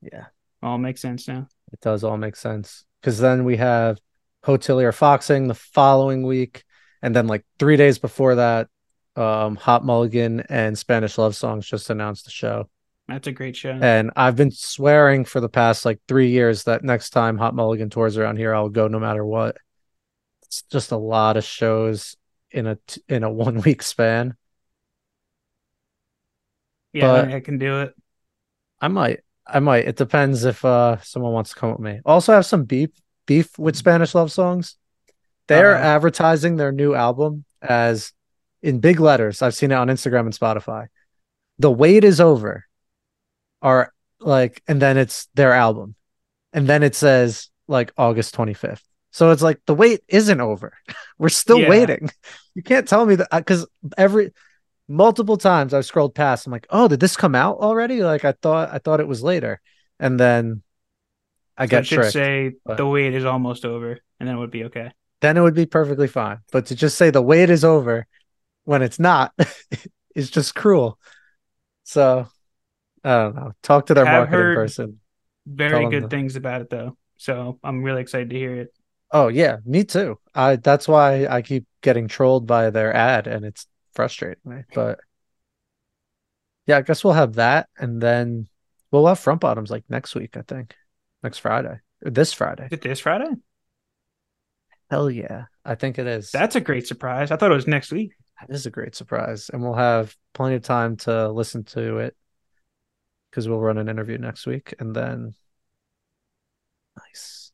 [0.03, 0.27] Yeah,
[0.63, 1.49] All makes sense now.
[1.73, 2.85] it does all make sense.
[3.01, 3.99] Because then we have
[4.45, 6.65] Hotelier Foxing the following week,
[7.03, 8.69] and then like three days before that,
[9.19, 12.69] um, Hot Mulligan and Spanish Love Songs just announced the show.
[13.09, 13.71] That's a great show.
[13.81, 17.91] And I've been swearing for the past like three years that next time Hot Mulligan
[17.91, 19.57] tours around here, I'll go no matter what.
[20.45, 22.17] It's just a lot of shows
[22.51, 24.37] in a t- in a one week span.
[26.93, 27.95] yeah, but- I, I can do it.
[28.81, 29.89] I might, I might.
[29.89, 32.01] It depends if uh someone wants to come with me.
[32.05, 32.91] Also, have some beef
[33.27, 34.77] beef with Spanish love songs.
[35.49, 35.83] They're Uh-oh.
[35.83, 38.13] advertising their new album as
[38.63, 39.43] in big letters.
[39.43, 40.87] I've seen it on Instagram and Spotify.
[41.59, 42.65] The wait is over.
[43.63, 45.95] Our like, and then it's their album,
[46.53, 48.83] and then it says like August 25th.
[49.11, 50.73] So it's like the wait isn't over.
[51.19, 51.69] We're still Yeah.
[51.71, 52.11] waiting.
[52.55, 54.33] You can't tell me that uh, because every
[54.89, 56.45] multiple times I've scrolled past.
[56.45, 58.03] I'm like, oh, did this come out already?
[58.03, 59.61] Like I thought, I thought it was later,
[60.01, 60.63] and then
[61.57, 62.13] I So get should tricked.
[62.15, 64.91] say but- the wait is almost over, and then it would be okay.
[65.21, 66.39] then it would be perfectly fine.
[66.51, 68.09] But to just say the wait is over
[68.69, 69.33] when it's not
[70.15, 70.99] is just cruel.
[71.85, 72.29] So
[73.03, 73.53] I don't know.
[73.63, 75.01] Talk to their Have marketing person.
[75.47, 78.75] Very good to- things about it though, so I'm really excited to hear it.
[79.11, 80.19] Oh yeah, me too.
[80.35, 84.65] I that's why I keep getting trolled by their ad and it's frustrating me.
[84.75, 85.01] But
[86.67, 88.49] yeah, I guess we'll have that and then
[88.91, 90.75] we'll have front bottoms like next week, I think.
[91.23, 91.81] Next Friday.
[92.05, 92.67] Or this Friday.
[92.67, 93.31] Is it this Friday?
[94.91, 95.45] Hell yeah.
[95.65, 96.31] I think it is.
[96.31, 97.31] That's a great surprise.
[97.31, 98.13] I thought it was next week.
[98.41, 99.51] That is a great surprise.
[99.53, 102.17] And we'll have plenty of time to listen to it
[103.31, 104.75] because we'll run an interview next week.
[104.79, 105.35] And then,
[106.97, 107.53] nice.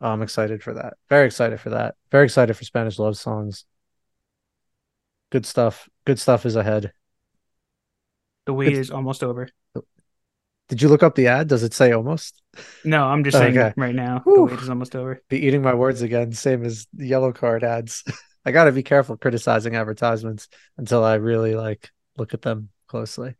[0.00, 0.94] Oh, I'm excited for that.
[1.08, 1.94] Very excited for that.
[2.10, 3.64] Very excited for Spanish love songs.
[5.30, 5.88] Good stuff.
[6.04, 6.92] Good stuff is ahead.
[8.46, 9.48] The wait It's- is almost over.
[10.68, 11.48] Did you look up the ad?
[11.48, 12.40] Does it say almost?
[12.84, 13.74] No, I'm just saying Okay.
[13.76, 14.20] right now.
[14.20, 14.36] Whew.
[14.36, 15.20] The wait is almost over.
[15.28, 18.04] Be eating my words again, same as the Yellowcard ads.
[18.44, 23.34] I got to be careful criticizing advertisements until I really like look at them closely.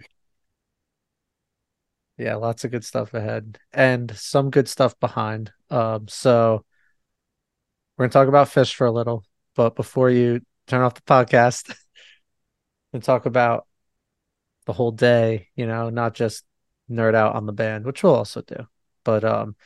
[2.18, 5.52] Yeah, lots of good stuff ahead and some good stuff behind.
[5.70, 6.64] Um, so
[7.96, 11.74] we're gonna talk about Phish for a little, but before you turn off the podcast
[12.92, 13.66] and talk about
[14.66, 16.44] the whole day, you know, not just
[16.90, 18.66] nerd out on the band, which we'll also do.
[19.02, 19.56] But um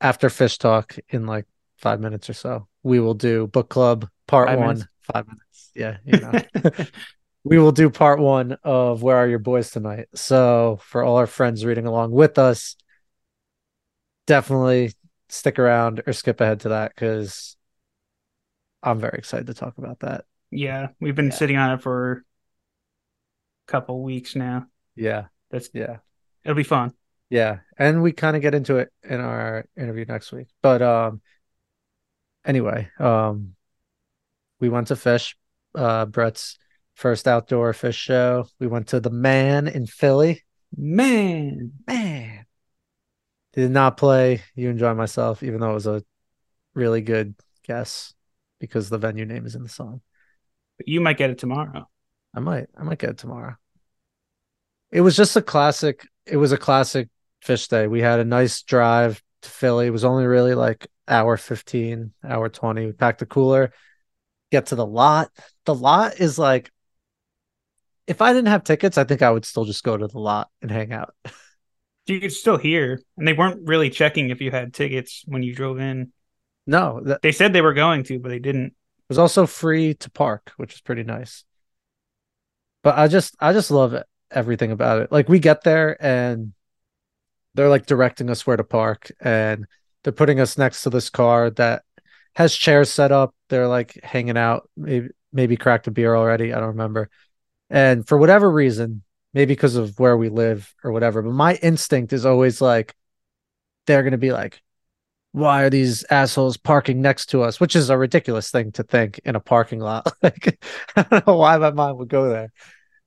[0.00, 1.46] after Phish talk in like
[1.78, 4.66] five minutes or so, we will do book club part Five one.
[4.68, 4.86] minutes?
[5.12, 5.70] Five minutes.
[5.74, 6.84] Yeah, you know.
[7.44, 10.06] we will do part one of Where Are Your Boys Tonight.
[10.14, 12.76] So, for all our friends reading along with us,
[14.26, 14.92] definitely
[15.28, 17.56] stick around or skip ahead to that because
[18.82, 20.24] I'm very excited to talk about that.
[20.50, 21.34] yeah, we've been Yeah.
[21.34, 22.24] sitting on it for
[23.66, 24.66] a couple weeks now.
[24.94, 25.26] Yeah.
[25.50, 25.96] That's Yeah.
[26.44, 26.92] it'll be fun.
[27.30, 27.60] Yeah.
[27.76, 30.46] And we kind of get into it in our interview next week.
[30.62, 31.22] But um
[32.44, 33.54] anyway, um
[34.60, 35.34] we went to Phish,
[35.74, 36.58] uh Brett's
[36.94, 38.46] first outdoor Phish show.
[38.58, 40.42] We went to the Mann in Philly.
[40.76, 42.46] Man, Mann
[43.54, 46.02] did not play you enjoy myself even though it was a
[46.74, 47.34] really good
[47.66, 48.12] guess
[48.58, 50.00] because the venue name is in the song
[50.76, 51.88] but you might get it tomorrow.
[52.34, 53.54] i might i might get it tomorrow
[54.90, 57.08] it was just a classic it was a classic
[57.44, 61.36] Phish day we had a nice drive to philly it was only really like hour
[61.36, 63.72] 15 hour 20 we pack the cooler
[64.50, 65.30] get to the lot
[65.64, 66.70] the lot is like
[68.06, 70.48] if i didn't have tickets i think i would still just go to the lot
[70.62, 71.14] and hang out
[72.06, 75.54] You could still hear, and they weren't really checking if you had tickets when you
[75.54, 76.12] drove in.
[76.66, 78.66] no that They said they were going to, but they didn't.
[78.66, 81.44] It was also free to park, which is pretty nice.
[82.82, 85.12] But I just I just love it, everything about it.
[85.12, 86.52] Like we get there and
[87.54, 89.66] they're like directing us where to park and
[90.04, 91.82] they're putting us next to this car that
[92.36, 93.34] has chairs set up.
[93.48, 97.10] They're like hanging out, maybe maybe cracked a beer already, I don't remember.
[97.68, 102.12] And for whatever reason, maybe because of where we live or whatever, but my instinct
[102.12, 102.94] is always like
[103.86, 104.62] they're to be like
[105.34, 107.58] why are these assholes parking next to us?
[107.58, 110.06] Which is a ridiculous thing to think in a parking lot.
[110.22, 110.64] like,
[110.94, 112.52] I don't know why my mind would go there.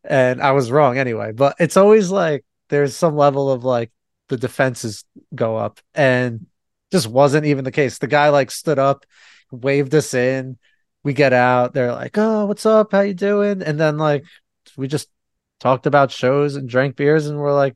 [0.03, 1.31] And I was wrong anyway.
[1.31, 3.93] But it's always like there's some level of like
[4.27, 6.47] the defenses go up and
[6.91, 7.97] just wasn't even the case.
[7.97, 9.05] The guy like stood up,
[9.51, 10.57] waved us in.
[11.03, 11.73] We get out.
[11.73, 12.91] They're like, "Oh, what's up?
[12.91, 14.25] How you doing?" And then like
[14.75, 15.09] we just
[15.59, 17.75] talked about shows and drank beers and we're like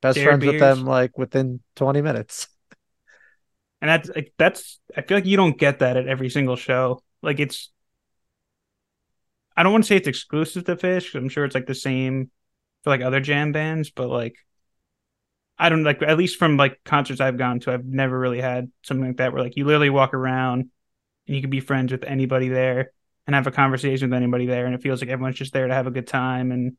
[0.00, 2.48] best Shared friends with them like within 20 minutes.
[3.82, 7.02] And that's like that's I feel like you don't get that at every single show.
[7.22, 7.70] Like it's
[9.56, 11.14] I don't want to say it's exclusive to Phish.
[11.14, 12.30] I'm sure it's like the same
[12.84, 14.34] for like other jam bands, but like
[15.60, 18.70] I don't like at least from like concerts I've gone to, I've never really had
[18.82, 20.70] something like that where like you literally walk around
[21.26, 22.92] and you can be friends with anybody there
[23.26, 25.74] and have a conversation with anybody there and it feels like everyone's just there to
[25.74, 26.78] have a good time and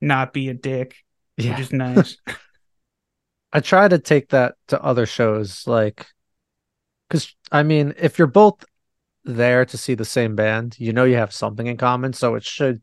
[0.00, 0.94] not be a dick,
[1.36, 2.16] which is nice.
[3.52, 6.06] I try to take that to other shows, like,
[7.08, 8.64] because I mean, if you're both
[9.24, 12.44] there to see the same band, you know you have something in common, so it
[12.44, 12.80] should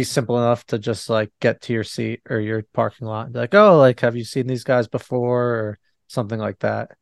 [0.00, 3.32] be simple enough to just like get to your seat or your parking lot and
[3.34, 6.92] be like, oh, like, have you seen these guys before or something like that.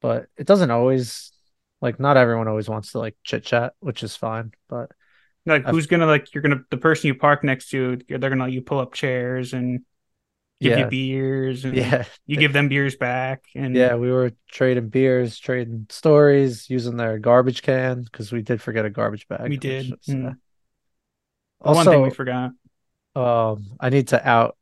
[0.00, 1.32] But it doesn't always,
[1.80, 4.52] like, not everyone always wants to like chit chat, which is fine.
[4.68, 4.90] But
[5.44, 8.44] Like I've- who's gonna like you're gonna the person you park next to, they're gonna
[8.44, 9.80] let you pull up chairs and
[10.60, 10.84] give Yeah.
[10.84, 13.94] you beers and Yeah, you give them beers back and yeah.
[13.96, 18.90] We were trading beers, trading stories, using their garbage can because we did forget a
[18.90, 19.48] garbage bag.
[19.48, 19.92] We did.
[20.08, 20.36] Mm.
[21.60, 22.52] Also, one thing we forgot.
[23.14, 24.56] um, I need to out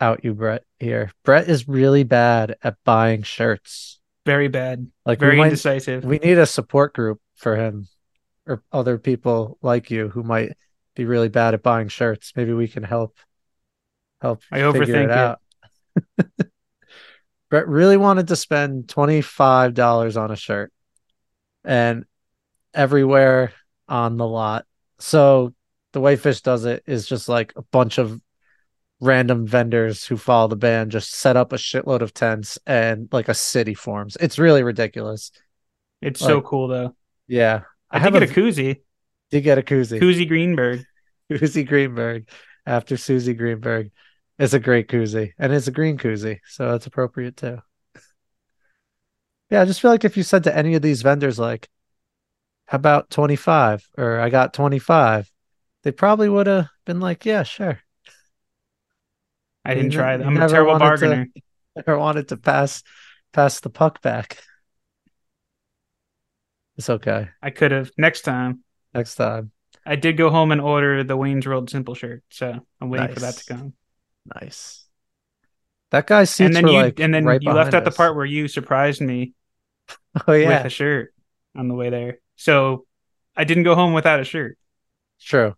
[0.00, 0.62] out you, Brett.
[0.78, 3.98] Here, Brett is really bad at buying shirts.
[4.24, 4.90] Very bad.
[5.04, 6.04] Like Very we might, indecisive.
[6.04, 7.88] we need a support group for him
[8.46, 10.52] or other people like you who might
[10.94, 12.32] be really bad at buying shirts.
[12.36, 13.16] Maybe we can help
[14.20, 15.10] help I figure overthink it it.
[15.10, 15.40] out.
[17.50, 20.72] Brett really wanted to spend $25 on a shirt
[21.64, 22.04] and
[22.74, 23.52] everywhere
[23.88, 24.66] on the lot.
[24.98, 25.54] So
[25.96, 28.20] the way Phish does it is just like a bunch of
[29.00, 33.30] random vendors who follow the band just set up a shitload of tents and like
[33.30, 34.14] a city forms.
[34.20, 35.30] It's really ridiculous.
[36.02, 36.94] It's so cool though.
[37.26, 37.62] Yeah.
[37.90, 38.80] I, have did get a koozie.
[39.30, 39.98] did get a koozie.
[39.98, 40.84] Koozie Greenberg.
[41.32, 42.28] Koozie Greenberg
[42.66, 43.90] after Susie Greenberg.
[44.38, 45.32] It's a great koozie.
[45.38, 47.62] And it's a green koozie, so it's appropriate too.
[49.48, 51.70] Yeah, I just feel like if you said to any of these vendors like,
[52.66, 53.88] how about 25?
[53.96, 55.32] Or I got 25,
[55.86, 57.78] they probably would have been like, yeah, sure.
[59.64, 60.26] I didn't You try that.
[60.26, 61.26] I'm a terrible wanted to- bargainer.
[61.76, 62.82] Never wanted to pass
[63.32, 64.38] pass the puck back.
[66.76, 67.28] It's okay.
[67.40, 68.64] I could have next time.
[68.94, 69.52] Next time.
[69.84, 73.20] I did go home and order the Wayne's World simple shirt, so I'm waiting for
[73.20, 73.74] that to come.
[74.42, 74.86] Nice.
[75.92, 77.92] That guy's seats and then were you like and then right you left out the
[77.92, 79.34] part where you surprised me
[80.26, 81.14] Oh yeah, with a shirt
[81.54, 82.18] on the way there.
[82.34, 82.86] So
[83.36, 84.58] I didn't go home without a shirt.
[85.20, 85.54] True.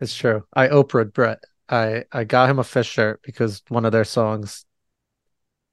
[0.00, 0.44] It's true.
[0.52, 1.42] I Oprah'd Brett.
[1.68, 4.64] I I got him a Phish shirt because one of their songs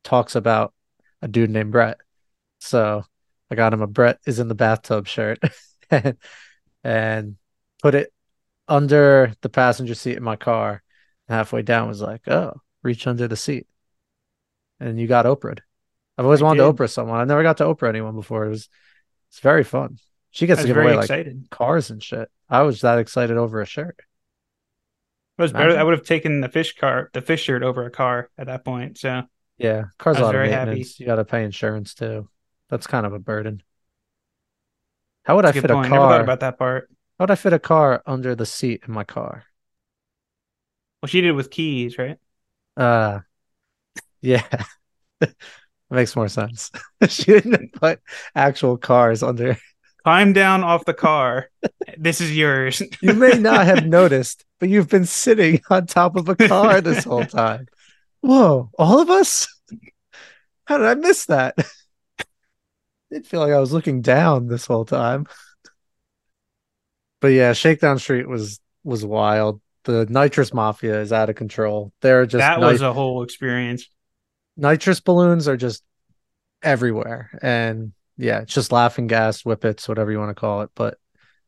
[0.04, 0.74] talks about
[1.22, 1.98] a dude named Brett.
[2.60, 3.04] So
[3.52, 5.40] I got him a Brett is in the bathtub shirt
[5.90, 6.18] and,
[6.84, 7.36] and
[7.82, 8.14] put it
[8.68, 10.82] under the passenger seat in my car.
[11.30, 13.68] Halfway down was like, oh, reach under the seat.
[14.80, 15.62] And you got Oprah'd.
[16.18, 16.74] I've always I wanted to.
[16.74, 17.20] Oprah someone.
[17.20, 18.46] I never got to Oprah anyone before.
[18.46, 18.70] It was
[19.30, 19.98] it's very fun.
[20.32, 21.48] She gets to give very away like excited.
[21.50, 22.30] cars and shit.
[22.50, 24.00] I was that excited over a shirt.
[25.38, 25.76] It was better.
[25.76, 25.78] Imagine.
[25.78, 28.64] I would have taken the Phish car, the Phish shirt over a car at that
[28.64, 28.98] point.
[28.98, 29.24] So
[29.58, 30.92] Yeah, car's I a lot of very happy.
[30.92, 31.00] maintenance.
[31.00, 32.30] You got to pay insurance too.
[32.70, 33.64] That's kind of a burden.
[35.26, 35.92] How would that's I a fit a point.
[35.92, 36.90] Never thought about that part.
[37.18, 39.46] How would I fit a car under the seat in my car?
[41.02, 42.18] Well, she did it with keys, right?
[42.76, 43.20] Uh,
[44.22, 44.66] yeah,
[45.90, 46.72] makes more sense.
[47.10, 48.00] she didn't put
[48.36, 49.58] actual cars under.
[50.04, 51.50] Climb down off the car.
[51.98, 52.82] this is yours.
[53.02, 57.04] You may not have noticed, but you've been sitting on top of a car this
[57.06, 57.68] whole time.
[58.22, 59.48] Whoa, all of us?
[60.66, 61.56] How did I miss that?
[63.12, 65.28] Didn't feel like I was looking down this whole time.
[67.22, 69.62] But yeah, Shakedown Street was was wild.
[69.86, 71.92] The nitrous mafia is out of control.
[72.02, 73.88] They're just that nit- was a whole experience.
[74.58, 75.84] nitrous balloons are just
[76.62, 77.38] everywhere.
[77.42, 80.70] And yeah, it's just laughing gas, whippets, whatever you want to call it.
[80.76, 80.98] But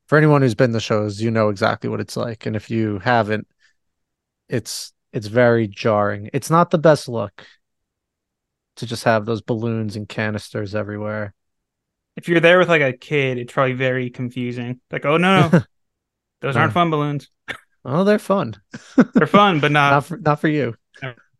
[0.07, 2.45] for anyone who's been to shows, you know exactly what it's like.
[2.45, 3.47] And if you haven't,
[4.49, 6.29] it's it's very jarring.
[6.33, 7.45] It's not the best look
[8.77, 11.33] to just have those balloons and canisters everywhere.
[12.15, 14.79] If you're there with like a kid, it's probably very confusing.
[14.91, 15.61] Like, oh no, no.
[16.41, 17.29] those aren't fun balloons.
[17.83, 18.55] Oh, they're fun.
[19.13, 20.75] They're fun, but not, Not for not for you.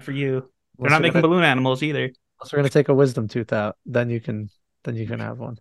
[0.02, 0.52] for you.
[0.78, 2.04] They're not making gonna, balloon animals either.
[2.04, 4.52] unless we're gonna take a wisdom tooth out, then you can
[4.86, 5.58] then you can have one.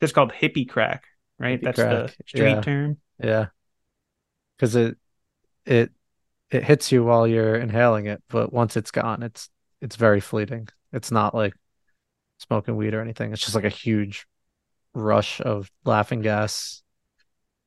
[0.00, 1.04] It's called hippie crack,
[1.38, 1.60] right?
[1.60, 2.60] Hippie That's crack, the street yeah.
[2.62, 2.96] term.
[3.22, 3.46] Yeah.
[4.56, 4.96] Because it
[5.66, 5.90] it
[6.50, 9.50] it hits you while you're inhaling it, but once it's gone, it's
[9.82, 10.68] it's very fleeting.
[10.92, 11.52] It's not like
[12.38, 13.32] smoking weed or anything.
[13.32, 14.26] It's just like a huge
[14.94, 16.82] rush of laughing gas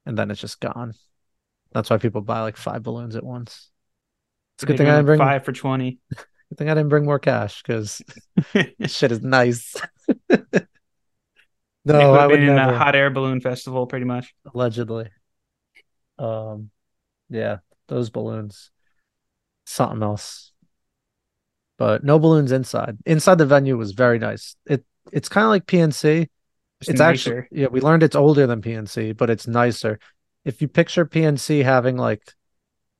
[0.06, 0.94] and then it's just gone.
[1.72, 3.70] That's why people buy like five balloons at once.
[4.56, 6.00] It's a good thing I didn't bring five for twenty.
[6.10, 8.02] good thing I didn't bring more cash because
[8.86, 9.76] shit is nice.
[11.86, 14.34] No, I would in never a hot air balloon festival, pretty much.
[14.54, 15.10] allegedly.
[16.18, 16.70] Um,
[17.30, 18.72] yeah, those balloons,
[19.66, 20.51] something else.
[21.78, 22.97] But no balloons inside.
[23.06, 24.56] Inside the venue was very nice.
[24.66, 26.30] It it's kind of like PNC.
[26.80, 27.47] Just It's nicer.
[27.47, 29.99] actually yeah, we learned it's older than PNC, but it's nicer.
[30.45, 32.22] If you picture PNC having like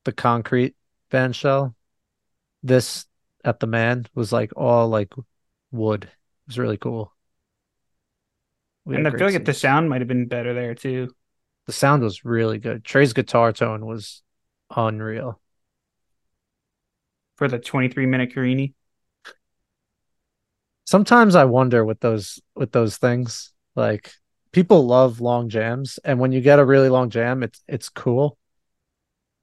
[0.04, 0.76] the concrete
[1.10, 1.76] band shell,
[2.64, 3.06] this
[3.46, 5.14] at the Mann was like all like
[5.72, 6.10] wood.
[6.46, 7.14] It was really cool.
[8.86, 11.16] We and I feel like the sound might have been better there too.
[11.68, 12.84] the sound was really good.
[12.84, 14.22] Trey's guitar tone was
[14.76, 15.40] unreal.
[17.36, 18.74] for the 23 minute Carini.
[20.86, 24.12] Sometimes I wonder with those with those things, like
[24.52, 28.38] people love long jams, and when you get a really long jam, it's it's cool.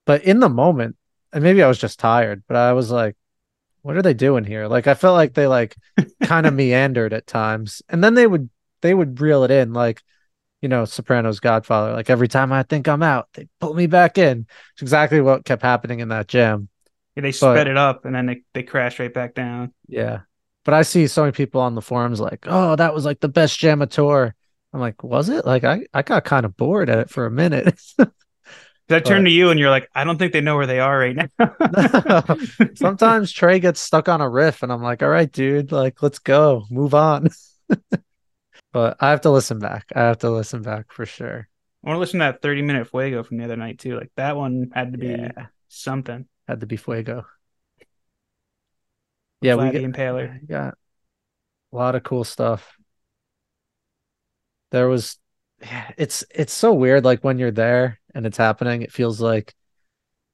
[0.05, 0.97] But in the moment,
[1.33, 3.15] and maybe I was just tired, but I was like,
[3.81, 4.67] what are they doing here?
[4.67, 5.75] Like I felt like they like
[6.23, 7.81] kind of meandered at times.
[7.89, 8.49] And then they would
[8.81, 10.01] they would reel it in like,
[10.61, 11.93] you know, Sopranos Godfather.
[11.93, 14.45] Like every time I think I'm out, they pull me back in.
[14.73, 16.69] It's exactly what kept happening in that jam.
[17.15, 19.73] Yeah, they sped it up and then they, they crash right back down.
[19.87, 20.21] Yeah.
[20.63, 23.27] But I see so many people on the forums like, oh, that was like the
[23.27, 24.35] best jam of tour.
[24.73, 25.45] I'm like, was it?
[25.45, 27.81] Like I, I got kind of bored at it for a minute.
[28.89, 30.99] I turned to you and you're like, I don't think they know where they are
[30.99, 32.25] right now.
[32.75, 36.19] Sometimes Trey gets stuck on a riff and I'm like, all right, dude, like let's
[36.19, 37.29] go, move on.
[38.73, 39.85] but I have to listen back.
[39.95, 41.47] I have to listen back for sure.
[41.83, 43.97] I want to listen to that 30 minute Fuego from the other night too.
[43.97, 45.47] Like that one had to be yeah.
[45.67, 46.27] something.
[46.47, 47.25] Had to be Fuego.
[49.41, 50.47] Yeah, we got, Impaler.
[50.47, 50.75] got
[51.71, 52.77] a lot of cool stuff.
[54.69, 55.17] There was
[55.97, 59.53] it's it's so weird like when you're there and it's happening it feels like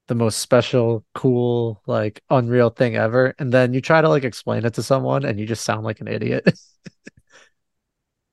[0.07, 4.65] the most special cool like unreal thing ever and then you try to like explain
[4.65, 6.47] it to someone and you just sound like an idiot.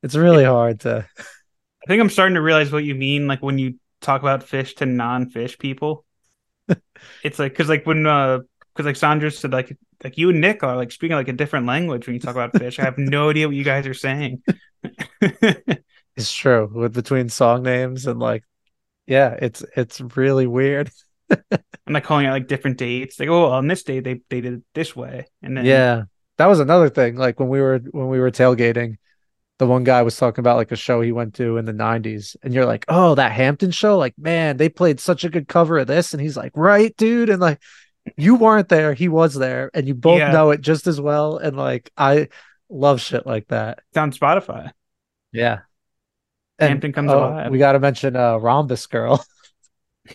[0.03, 3.57] It's really hard to i think i'm starting to realize what you mean like when
[3.57, 6.05] you talk about Phish to non-Phish people.
[7.23, 8.41] It's like because like when uh
[8.75, 11.65] because like sandra said like like you and nick are like speaking like a different
[11.65, 12.79] language when you talk about Phish.
[12.79, 14.43] I have no idea what you guys are saying
[16.17, 18.45] it's true with between song names and like
[19.07, 20.91] yeah it's it's really weird.
[21.31, 24.55] I'm like calling out like different dates like oh on this day they they did
[24.55, 26.03] it this way and then yeah
[26.37, 28.97] that was another thing like when we were when we were tailgating
[29.59, 32.37] the one guy was talking about like a show he went to in the 90s
[32.43, 33.97] and you're like oh that hampton show?
[33.97, 37.31] Like man they played such a good cover of this and he's like right dude
[37.31, 37.61] and like
[38.17, 40.31] you weren't there he was there and you both yeah.
[40.31, 42.29] know it just as well and like i
[42.69, 43.81] love shit like that.
[43.91, 44.73] It's on spotify.
[45.33, 45.61] Yeah
[46.69, 47.51] Hampton comes oh, alive.
[47.51, 49.25] We got to mention uh, Rhombus Girl.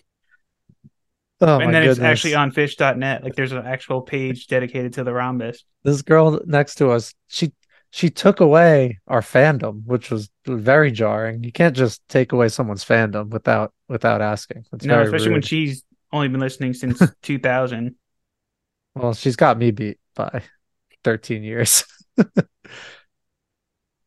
[1.40, 1.98] oh, and then goodness.
[1.98, 3.24] it's actually on Phish.net.
[3.24, 5.64] Like there's an actual page dedicated to the Rhombus.
[5.82, 7.52] This girl next to us, she
[7.90, 11.42] she took away our fandom, which was very jarring.
[11.42, 14.64] You can't just take away someone's fandom without without asking.
[14.72, 15.34] It's no, especially rude.
[15.34, 15.82] when she's
[16.12, 17.94] only been listening since 2000.
[18.94, 20.42] Well, she's got me beat by
[21.04, 21.84] 13 years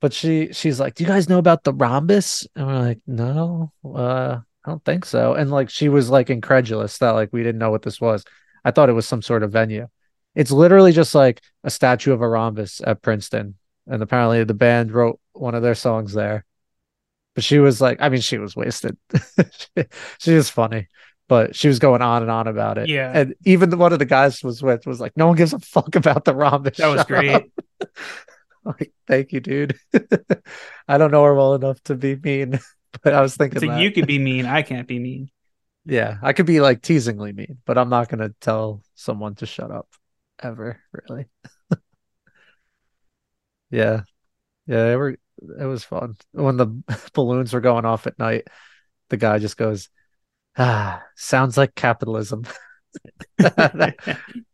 [0.04, 3.72] but she she's like, "Do you guys know about the rhombus?" And we're like, "No,
[3.86, 7.60] uh, I don't think so." And like she was like incredulous that like we didn't
[7.60, 8.26] know what this was.
[8.66, 9.88] I thought it was some sort of venue.
[10.36, 13.56] It's literally just like a statue of a rhombus at Princeton,
[13.88, 16.43] and apparently the band wrote one of their songs there.
[17.34, 18.97] But she was like, I mean, she was wasted.
[19.78, 19.86] she,
[20.20, 20.89] she was funny,
[21.30, 22.89] but she was going on and on about it.
[22.89, 25.54] Yeah, and even the, one of the guys was with was like, "No one gives
[25.54, 27.45] a fuck about the rhombus." That was great.
[28.80, 29.78] like, thank you, dude.
[30.88, 32.59] I don't know her well enough to be mean,
[33.03, 33.82] but I was thinking so that.
[33.82, 34.45] you could be mean.
[34.45, 35.30] I can't be mean.
[35.86, 39.70] Yeah, I could be like teasingly mean, but I'm not gonna tell someone to shut
[39.70, 39.88] up
[40.41, 41.26] ever, really.
[43.70, 44.03] yeah,
[44.66, 45.18] yeah, it, were,
[45.59, 46.68] it was fun when the
[47.14, 48.47] balloons were going off at night.
[49.09, 49.89] The guy just goes,
[50.57, 52.45] "Ah, sounds like capitalism."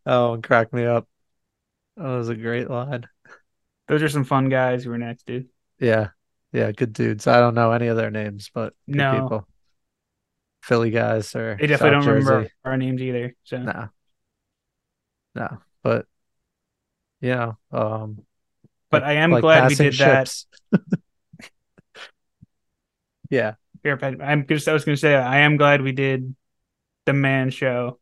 [0.06, 1.08] oh, and crack me up.
[1.96, 3.08] That was a great line.
[3.90, 5.50] Those are some fun guys who were next, dude.
[5.80, 6.10] Yeah.
[6.54, 7.26] Yeah, good dudes.
[7.28, 9.14] I don't know any of their names, but no.
[9.14, 9.48] people.
[10.62, 12.26] Philly guys or they definitely South don't Jersey.
[12.28, 13.36] remember our names either.
[13.46, 13.90] So no.
[15.34, 15.58] No.
[15.82, 16.06] But
[17.22, 17.54] yeah.
[17.72, 18.26] Um
[18.92, 20.48] but I am like glad we did ships.
[20.72, 20.82] that.
[23.30, 23.54] yeah.
[23.86, 26.36] I'm just I was gonna say I am glad we did
[27.06, 28.00] the Mann show.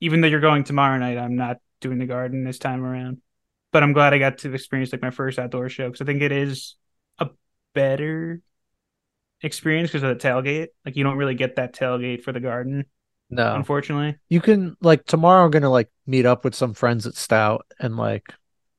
[0.00, 3.22] Even though you're going tomorrow night, I'm not doing the garden this time around
[3.74, 6.22] but I'm glad I got to experience like my first outdoor show because I think
[6.22, 6.76] it is
[7.18, 7.28] a
[7.74, 8.40] better
[9.42, 10.68] experience because of the tailgate.
[10.86, 12.84] Like you don't really get that tailgate for the garden.
[13.30, 14.16] No, unfortunately.
[14.28, 15.44] You can like tomorrow.
[15.44, 18.32] I'm gonna like meet up with some friends at Stout and like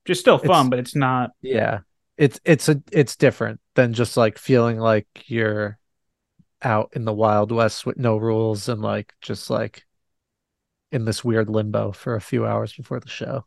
[0.05, 1.31] just still fun, but it's not.
[1.41, 1.79] Yeah,
[2.15, 5.77] it's it's a it's different than just like feeling like you're
[6.61, 9.85] out in the wild west with no rules and like just like
[10.93, 13.43] in this weird limbo for a few hours before the show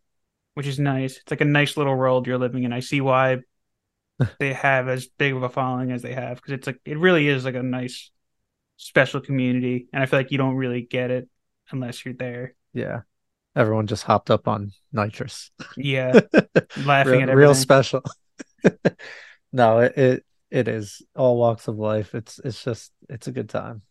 [0.58, 1.18] which is nice.
[1.18, 2.72] It's like a nice little world you're living in.
[2.72, 3.38] I see why
[4.40, 7.28] they have as big of a following as they have because it's like it really
[7.28, 8.10] is like a nice
[8.76, 11.28] special community, and I feel like you don't really get it
[11.70, 12.56] unless you're there.
[12.72, 13.02] Yeah,
[13.54, 15.52] everyone just hopped up on nitrous.
[15.76, 16.18] Yeah,
[16.76, 17.36] laughing real, at everything.
[17.36, 18.02] real special.
[19.52, 22.16] no, it, it it is all walks of life.
[22.16, 23.82] It's it's just it's a good time.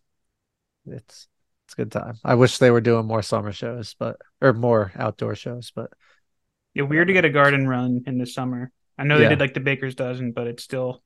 [0.85, 1.29] It's
[1.65, 2.15] it's a good time.
[2.25, 5.91] I wish they were doing more summer shows, but or more outdoor shows, but
[6.73, 8.71] yeah, weird to get a garden run in the summer.
[8.97, 9.29] I know they yeah.
[9.29, 11.03] did like the baker's dozen, but it's still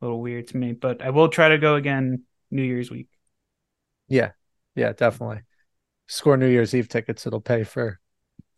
[0.00, 0.72] a little weird to me.
[0.72, 3.08] But I will try to go again New Year's week.
[4.08, 4.32] Yeah,
[4.74, 5.42] yeah, definitely.
[6.06, 7.26] Score New Year's Eve tickets.
[7.26, 7.98] It'll pay for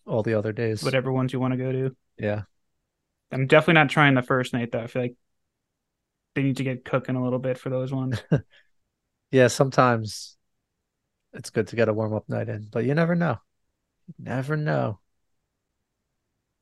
[0.07, 0.83] all the other days.
[0.83, 1.97] Whatever ones you want to go to.
[2.19, 2.43] Yeah.
[3.31, 4.81] I'm definitely not trying the first night though.
[4.81, 5.17] I feel like
[6.35, 8.23] they need to get cooking a little bit for those ones.
[9.35, 10.37] Yeah, sometimes
[11.33, 13.39] it's good to get a warm up night in, but you never know.
[14.07, 15.01] You never know.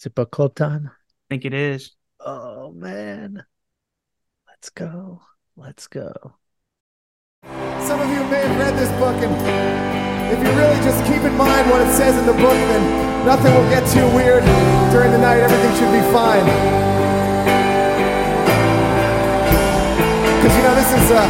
[0.03, 0.91] Is it book club time?
[0.91, 1.95] I think it is.
[2.19, 3.47] Oh man.
[4.49, 5.23] Let's go.
[5.55, 6.11] Let's go.
[7.87, 9.31] Some of you may have read this book, and
[10.27, 12.83] if you really just keep in mind what it says in the book, then
[13.23, 14.43] nothing will get too weird
[14.91, 15.39] during the night.
[15.39, 16.51] Everything should be fine.
[20.35, 21.23] Because you know this is a,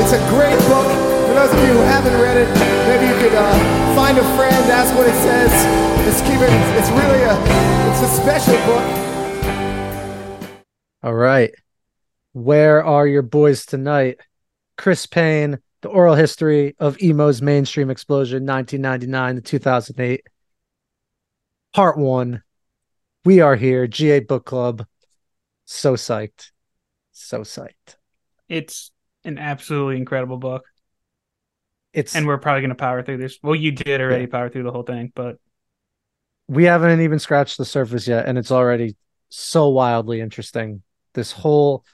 [0.00, 0.88] it's a great book.
[1.28, 2.48] For those of you who haven't read it,
[2.88, 5.52] maybe you could uh, find a friend, ask what it says.
[6.08, 6.50] It's keep it.
[6.76, 7.38] It's really a,
[7.88, 8.82] it's a special book.
[11.04, 11.52] All right.
[12.32, 14.18] Where are your boys tonight?
[14.76, 20.26] Chris Payne, The Oral History of Emo's Mainstream Explosion, 1999 to 2008.
[21.72, 22.42] Part one.
[23.24, 24.84] We are here, GA Book Club.
[25.64, 26.50] So psyched.
[27.12, 27.98] So psyched.
[28.48, 28.90] It's
[29.24, 30.64] an absolutely incredible book.
[31.92, 33.38] It's And we're probably gonna power through this.
[33.42, 35.36] Well, you did already power through the whole thing, but
[36.48, 38.96] we haven't even scratched the surface yet, and it's already
[39.28, 40.82] so wildly interesting.
[41.14, 41.84] This whole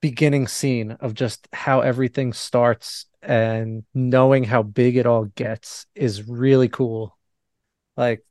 [0.00, 6.28] beginning scene of just how everything starts and knowing how big it all gets is
[6.28, 7.16] really cool.
[7.96, 8.24] Like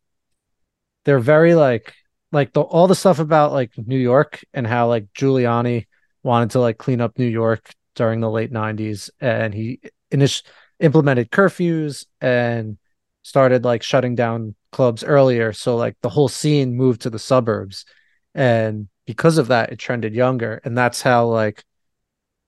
[1.06, 1.94] they're very like
[2.32, 5.88] like the all the stuff about like New York and how like Giuliani
[6.24, 9.80] wanted to like clean up New York during the late 90s and he
[10.16, 10.44] init-
[10.80, 12.78] implemented curfews and
[13.22, 15.54] started like shutting down clubs earlier.
[15.54, 17.86] So like the whole scene moved to the suburbs.
[18.34, 20.62] And because of that it trended younger.
[20.64, 21.64] And that's how like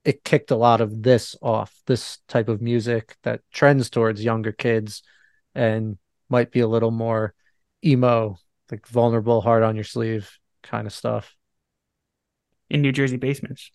[0.03, 4.51] it kicked a lot of this off this type of music that trends towards younger
[4.51, 5.03] kids
[5.53, 5.97] and
[6.29, 7.33] might be a little more
[7.83, 8.37] emo
[8.71, 10.29] like vulnerable hard on your sleeve
[10.63, 11.35] kind of stuff.
[12.69, 13.71] In New Jersey basements.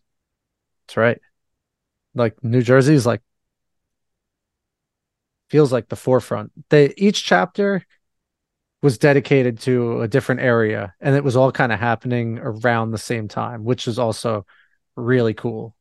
[0.87, 1.19] that's right.
[2.15, 3.23] Like new jersey is like
[5.53, 7.85] feels like the forefront they each chapter
[8.81, 12.97] was dedicated to a different area and it was all kind of happening around the
[12.97, 14.47] same time which is also
[14.97, 15.77] really cool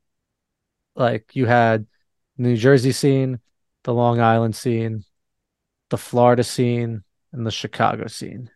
[0.98, 1.88] like you had
[2.38, 3.40] new jersey scene
[3.86, 5.06] the long island scene
[5.90, 7.02] the florida scene
[7.32, 8.50] and the chicago scene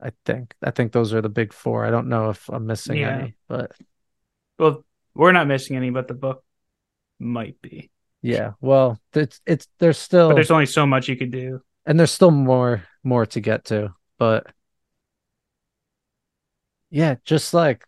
[0.00, 2.98] i think i think those are the big four i don't know if i'm missing
[2.98, 3.18] Yeah.
[3.18, 3.72] any but
[4.60, 4.84] Well,
[5.14, 6.44] we're not missing any, but the book
[7.18, 7.90] might be.
[8.22, 11.62] Yeah well it's it's there's still But there's only so much you could do.
[11.86, 14.46] and there's still more more to get to but
[16.90, 17.84] yeah just like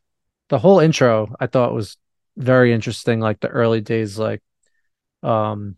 [0.48, 1.96] the whole intro i thought was
[2.36, 4.40] very interesting like the early days like
[5.22, 5.76] um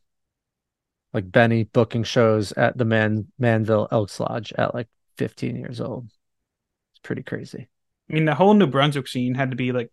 [1.13, 6.07] like benny booking shows at the man manville elks lodge at like 15 years old
[6.07, 7.69] it's pretty crazy
[8.11, 9.91] I mean, the whole New Brunswick scene had to be like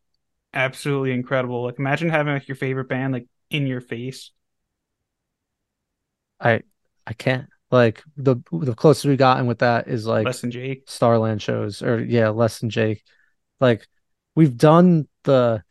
[0.53, 1.63] absolutely incredible.
[1.63, 4.31] Like, imagine having like your favorite band like in your face.
[6.41, 6.61] I
[7.07, 10.83] i can't like the the closest we've gotten with that is like Less than Jake.
[10.87, 13.01] Starland shows or yeah, less than Jake.
[13.61, 13.87] Like
[14.35, 15.63] we've done the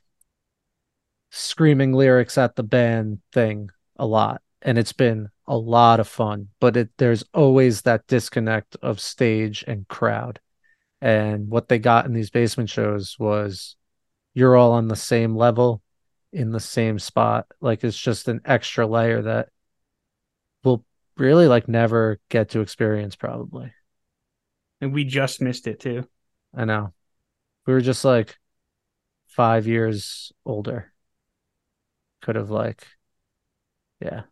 [1.30, 6.48] screaming lyrics at the band thing a lot and it's been a lot of fun,
[6.58, 10.40] but it there's always that disconnect of stage and crowd.
[11.02, 13.76] And what they got in these basement shows was
[14.32, 15.82] you're all on the same level
[16.32, 17.46] in the same spot.
[17.60, 19.48] Like it's just an extra layer that
[20.64, 20.84] we'll
[21.16, 23.72] really like never get to experience probably.
[24.80, 26.08] And we just missed it too.
[26.54, 26.92] I know.
[27.66, 28.38] We were just like
[29.28, 30.92] five years older.
[32.22, 32.86] Could have like,
[34.00, 34.22] yeah,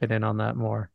[0.00, 0.90] been in on that more.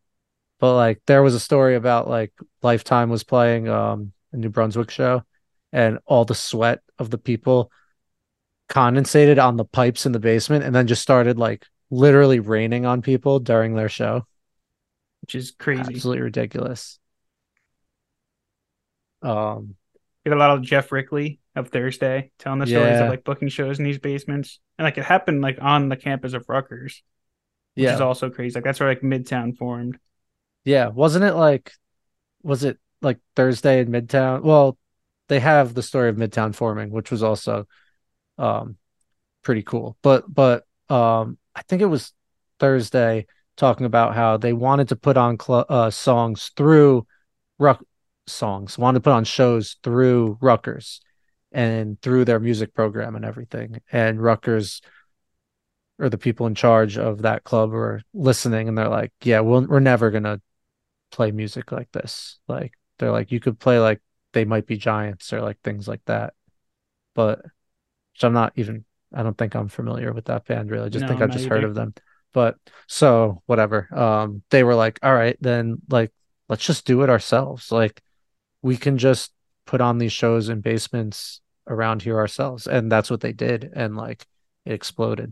[0.59, 4.91] But like, there was a story about like Lifetime was playing um a New Brunswick
[4.91, 5.23] show,
[5.71, 7.71] and all the sweat of the people
[8.69, 13.01] condensated on the pipes in the basement, and then just started like literally raining on
[13.01, 14.25] people during their show.
[15.26, 15.95] Which is crazy.
[15.95, 16.99] Absolutely ridiculous.
[19.21, 19.76] Um,
[20.23, 23.01] Get a lot of Geoff Rickly of Thursday telling the stories Yeah.
[23.01, 26.34] of like booking shows in these basements, and like it happened like on the campus
[26.34, 27.03] of Rutgers,
[27.76, 28.55] which yeah, is also crazy.
[28.55, 29.97] Like that's where like Midtown formed.
[30.63, 31.73] Yeah, wasn't it like
[32.43, 34.43] was it like Thursday in Midtown?
[34.43, 34.78] Well,
[35.30, 37.67] they have the story of Midtown forming, which was also
[38.38, 38.78] um
[39.43, 39.97] pretty cool.
[40.01, 42.13] But but um I think it was
[42.59, 43.28] Thursday
[43.58, 47.06] talking about how they wanted to put on cl- uh songs through
[47.60, 47.84] Ruck
[48.28, 51.01] songs, wanted to put on shows through Rutgers.
[51.53, 53.82] and through their music program and everything.
[53.91, 54.82] And Rutgers
[55.97, 59.66] or the people in charge of that club were listening and they're like, yeah, we'll,
[59.66, 60.41] we're never going to
[61.12, 62.39] play music like this.
[62.47, 64.01] Like, they're like, you could play like
[64.34, 66.34] they might be giants or like things like that.
[67.16, 67.43] But
[67.93, 70.88] which I'm not even, I don't think I'm familiar with that band really.
[70.88, 71.95] I just No, think I've just heard of them.
[72.36, 73.88] But so whatever.
[73.97, 76.11] Um, they were like, all right, then like,
[76.49, 77.71] let's just do it ourselves.
[77.71, 78.01] Like,
[78.61, 79.31] we can just
[79.65, 82.67] put on these shows in basements around here ourselves.
[82.67, 83.71] And that's what they did.
[83.73, 84.27] And like,
[84.65, 85.31] it exploded.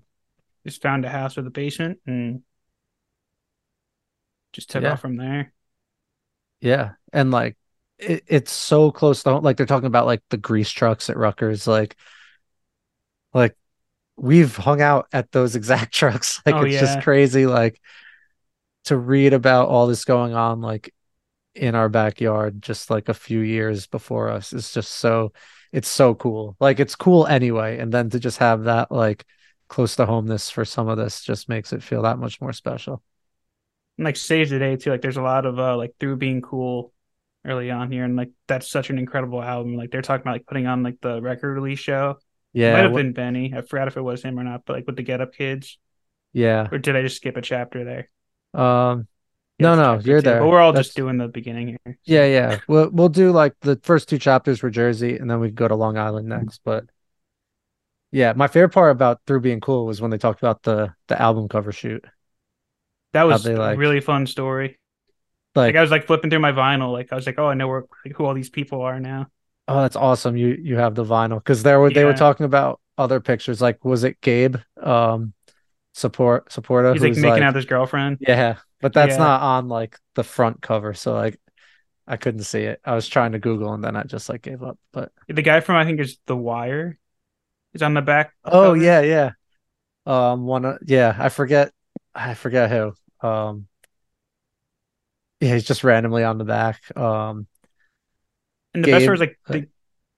[0.66, 2.42] Just found a house with a basement and
[4.54, 4.94] just took Yeah.
[4.94, 5.52] off from there.
[6.62, 6.92] Yeah.
[7.12, 7.58] And like
[7.98, 9.44] it, it's so close to home.
[9.44, 11.68] Like they're talking about like the grease trucks at Rutgers.
[11.68, 11.98] Like
[13.34, 13.58] like
[14.18, 16.42] we've hung out at those exact trucks.
[16.46, 16.80] Like Oh, it's yeah.
[16.80, 17.46] just crazy.
[17.46, 17.80] Like
[18.86, 20.94] to read about all this going on like
[21.56, 25.32] in our backyard just like a few years before us is just so
[25.72, 26.56] it's so cool.
[26.60, 27.80] Like it's cool anyway.
[27.80, 29.26] And then to just have that like
[29.70, 33.02] close to homeness for some of this just makes it feel that much more special.
[33.98, 34.90] And like the day too.
[34.92, 36.94] Like there's a lot of uh like through being cool
[37.46, 39.76] early on here and like that's such an incredible album.
[39.76, 42.18] Like they're talking about like putting on like the record release show.
[42.54, 42.74] It Yeah.
[42.74, 43.54] might have wh- been Benny.
[43.56, 45.78] I forgot if it was him or not, but like with the Get Up Kids.
[46.34, 46.68] yeah.
[46.72, 48.10] Or did I just skip a chapter there?
[48.54, 49.08] Um
[49.60, 50.40] no, no, you're two, there.
[50.42, 51.98] But we're all That's- just doing the beginning here.
[52.04, 52.60] Yeah, yeah.
[52.68, 55.76] We'll we'll do like the first two chapters for Jersey, and then we go to
[55.76, 56.62] Long Island next.
[56.66, 56.86] But
[58.12, 61.20] yeah, my favorite part about Through Being Cool was when they talked about the the
[61.22, 62.04] album cover shoot.
[63.14, 64.80] That was they, a really fun story.
[65.56, 67.54] Like, Like I was like flipping through my vinyl, like I was like, oh, I
[67.54, 69.28] know where like, who all these people are now.
[69.68, 70.36] Oh, that's awesome.
[70.38, 73.62] You you have the vinyl because there were they were talking about other pictures.
[73.62, 74.58] Like, was it Gabe?
[74.82, 75.34] Um,
[75.94, 76.94] support supporter.
[76.94, 78.18] He's like making out with his girlfriend.
[78.22, 79.20] Yeah, but that's Yeah.
[79.20, 81.40] not on like the front cover, so like
[82.08, 82.82] I couldn't see it.
[82.86, 84.78] I was trying to Google and then I just like gave up.
[84.92, 86.98] But The guy from I think is The Wire
[87.74, 88.34] is on the back.
[88.44, 88.78] Oh cover.
[88.78, 89.32] yeah, yeah.
[90.06, 91.74] Um, one of yeah, I forget,
[92.16, 92.94] I forget who.
[93.28, 93.68] Um,
[95.40, 96.96] yeah, he's just randomly on the back.
[96.98, 97.48] Um,
[98.74, 99.40] And the best part is like,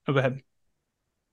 [0.08, 0.41] oh, go ahead.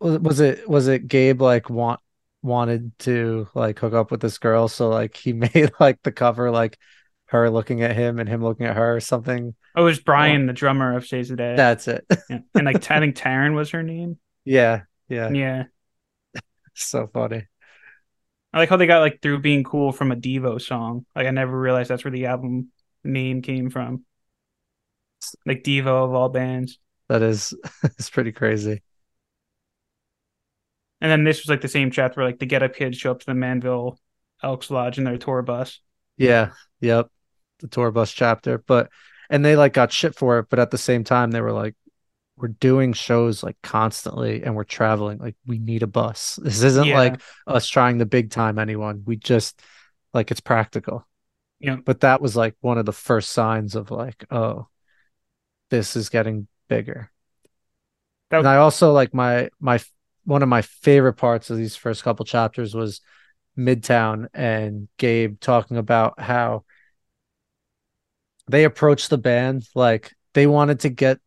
[0.00, 2.00] was was it was it Gabe like want
[2.42, 6.50] wanted to like hook up with this girl, so like he made like the cover
[6.50, 6.78] like
[7.26, 9.54] her looking at him and him looking at her or something.
[9.74, 11.54] Oh, it was Brian, the drummer of Saves the Day.
[11.56, 12.04] That's it.
[12.28, 12.40] Yeah.
[12.54, 14.18] And like I think Taryn was her name.
[14.44, 15.64] yeah, yeah, Yeah.
[16.74, 17.46] so funny.
[18.52, 21.06] I like how they got like through being cool from a Devo song.
[21.16, 22.68] Like I never realized that's where the album
[23.02, 24.04] name came from.
[25.46, 26.78] Like Devo of all bands.
[27.12, 27.52] That is
[27.84, 28.80] it's pretty crazy.
[31.02, 33.10] And then this was like the same chapter where like the Get Up Kids show
[33.10, 33.98] up to the Manville
[34.42, 35.80] Elks Lodge in their tour bus.
[36.16, 37.08] Yeah, yep.
[37.60, 38.56] The tour bus chapter.
[38.66, 38.88] But
[39.28, 41.74] and they like got shit for it, but at the same time they were like,
[42.36, 45.18] We're doing shows like constantly and we're traveling.
[45.18, 46.38] Like we need a bus.
[46.42, 46.96] This isn't Yeah.
[46.96, 49.02] like us trying to big time anyone.
[49.04, 49.60] We just
[50.14, 51.06] like it's practical.
[51.60, 51.76] Yeah.
[51.76, 54.68] But that was like one of the first signs of like, oh,
[55.70, 57.10] this is getting bigger.
[58.30, 59.80] That- and I also like my my
[60.24, 63.00] one of my favorite parts of these first couple chapters was
[63.58, 66.64] Midtown and Gabe talking about how
[68.48, 71.18] they approached the band like they wanted to get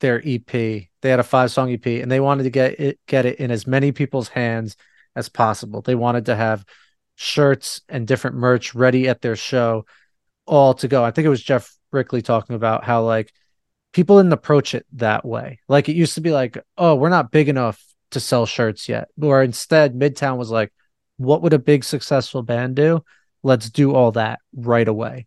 [0.00, 0.46] their EP.
[0.46, 3.50] They had a five song EP and they wanted to get it get it in
[3.50, 4.76] as many people's hands
[5.16, 5.82] as possible.
[5.82, 6.64] They wanted to have
[7.16, 9.86] shirts and different merch ready at their show
[10.46, 11.04] all to go.
[11.04, 13.32] I think it was Geoff Rickly talking about how like
[13.94, 15.60] people didn't approach it that way.
[15.68, 19.08] Like it used to be like, oh, we're not big enough to sell shirts yet.
[19.22, 20.72] Or instead, Midtown was like,
[21.16, 23.04] what would a big successful band do?
[23.42, 25.26] Let's do all that right away.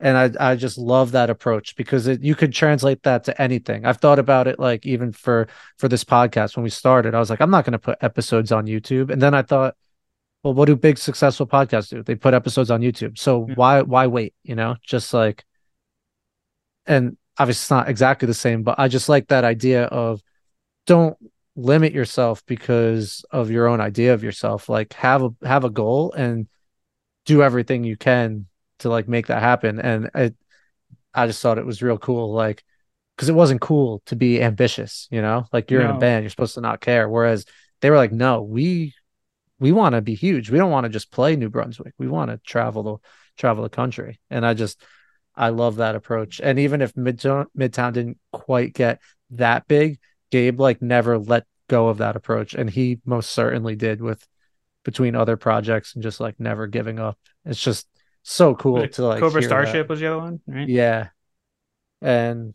[0.00, 3.84] And I I just love that approach because it, you could translate that to anything.
[3.84, 7.30] I've thought about it like even for for this podcast when we started, I was
[7.30, 9.10] like, I'm not going to put episodes on YouTube.
[9.10, 9.74] And then I thought,
[10.44, 12.02] well, what do big successful podcasts do?
[12.02, 13.18] They put episodes on YouTube.
[13.18, 13.54] So Yeah.
[13.56, 14.34] why why wait?
[14.44, 15.44] You know, just like,
[16.86, 20.22] and obviously it's not exactly the same, but I just like that idea of
[20.86, 21.16] don't
[21.54, 24.68] limit yourself because of your own idea of yourself.
[24.68, 26.48] Like have a have a goal and
[27.26, 28.46] do everything you can
[28.80, 29.80] to like make that happen.
[29.80, 30.36] And it,
[31.14, 32.64] I just thought it was real cool, like
[33.16, 36.30] because it wasn't cool to be ambitious, you know, like you're in a band, you're
[36.30, 37.08] supposed to not care.
[37.08, 37.44] Whereas
[37.80, 38.94] they were like, no, we
[39.60, 40.50] we want to be huge.
[40.50, 41.94] We don't want to just play New Brunswick.
[41.98, 42.96] We want to travel the
[43.36, 44.20] travel the country.
[44.30, 44.80] And I just
[45.38, 46.40] I love that approach.
[46.42, 51.88] And even if Midtown Midtown didn't quite get that big, Gabe like never let go
[51.88, 52.54] of that approach.
[52.54, 54.26] And he most certainly did with
[54.84, 57.18] between other projects and just like never giving up.
[57.44, 57.86] It's just
[58.22, 59.54] so cool to like Cobra hear that.
[59.54, 60.68] Starship was the other one, right?
[60.68, 61.08] Yeah.
[62.02, 62.54] And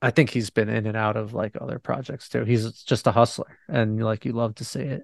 [0.00, 2.44] I think he's been in and out of like other projects too.
[2.44, 5.02] He's just a hustler, and like you love to see it.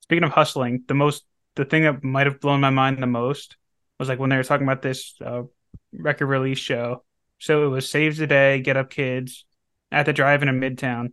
[0.00, 1.24] Speaking of hustling, the most
[1.54, 3.56] the thing that might have blown my mind the most
[3.98, 5.42] was like when they were talking about this uh,
[5.92, 7.04] record release show.
[7.38, 9.44] So it was Saves the Day, Get Up Kids
[9.92, 11.12] at the drive-in in Midtown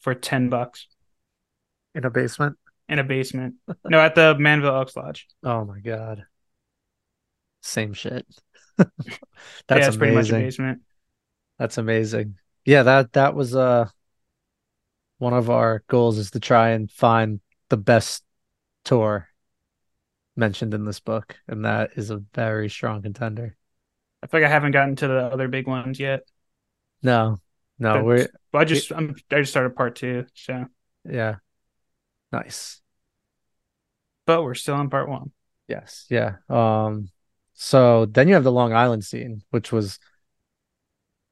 [0.00, 0.86] for ten bucks
[1.94, 2.56] In a basement.
[2.88, 3.54] in a basement.
[3.84, 5.26] no, at the Manville Elks Lodge.
[5.42, 6.24] Oh my god.
[7.62, 8.26] Same shit.
[8.78, 8.84] yeah,
[9.66, 10.40] That's it's pretty much a amazing.
[10.46, 10.82] basement.
[11.58, 12.38] That's amazing.
[12.64, 13.88] Yeah, that that was uh
[15.18, 17.40] one of our goals is to try and find
[17.70, 18.22] the best
[18.84, 19.27] tour
[20.38, 23.56] mentioned in this book, and that is a very strong contender.
[24.22, 26.20] I feel like I haven't gotten to the other big ones yet.
[27.02, 27.38] No,
[27.78, 30.64] no, But- we're I just I'm, I just started part two, so
[31.04, 31.36] yeah,
[32.32, 32.80] nice.
[34.26, 35.32] but we're still in part one.
[35.68, 36.36] Yes, yeah.
[36.48, 37.10] Um,
[37.54, 39.98] so then you have the Long Island scene, which was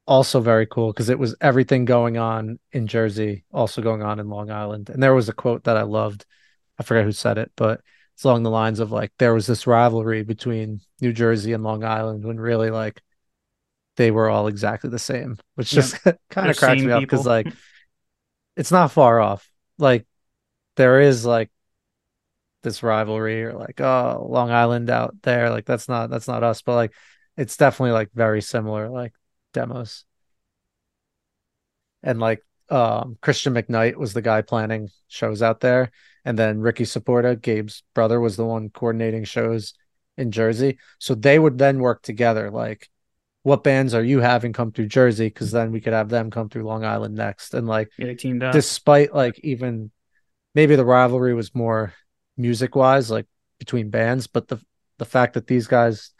[0.06, 4.28] also very cool because it was everything going on in Jersey, also going on in
[4.28, 4.88] Long Island.
[4.90, 6.26] And there was a quote that I loved.
[6.78, 7.80] I forget who said it, but
[8.16, 11.84] it's along the lines of like there was this rivalry between New Jersey and Long
[11.84, 13.02] Island when really like
[13.96, 15.92] they were all exactly the same, which Yep.
[15.92, 15.98] just
[16.30, 17.54] kind of cracks me up because like
[18.56, 19.50] it's not far off.
[19.78, 20.06] Like
[20.76, 21.50] there is like
[22.62, 26.62] this rivalry or like oh Long Island out there like that's not that's not us
[26.62, 26.92] but like
[27.36, 29.12] it's definitely like very similar like
[29.52, 30.04] demos
[32.02, 35.90] and like um Christian McKnight was the guy planning shows out there
[36.26, 39.72] and then Ricky Saporta Gabe's brother was the one coordinating shows
[40.18, 40.78] in Jersey.
[40.98, 42.90] So they would then work together like
[43.44, 45.28] what bands are you having come through Jersey?
[45.28, 47.54] Because then we could have them come through Long Island next.
[47.54, 48.52] And like Yeah, teamed up.
[48.54, 49.92] despite like even
[50.54, 51.94] maybe the rivalry was more
[52.36, 53.26] music wise like
[53.58, 54.58] between bands but the
[54.98, 56.12] the fact that these guys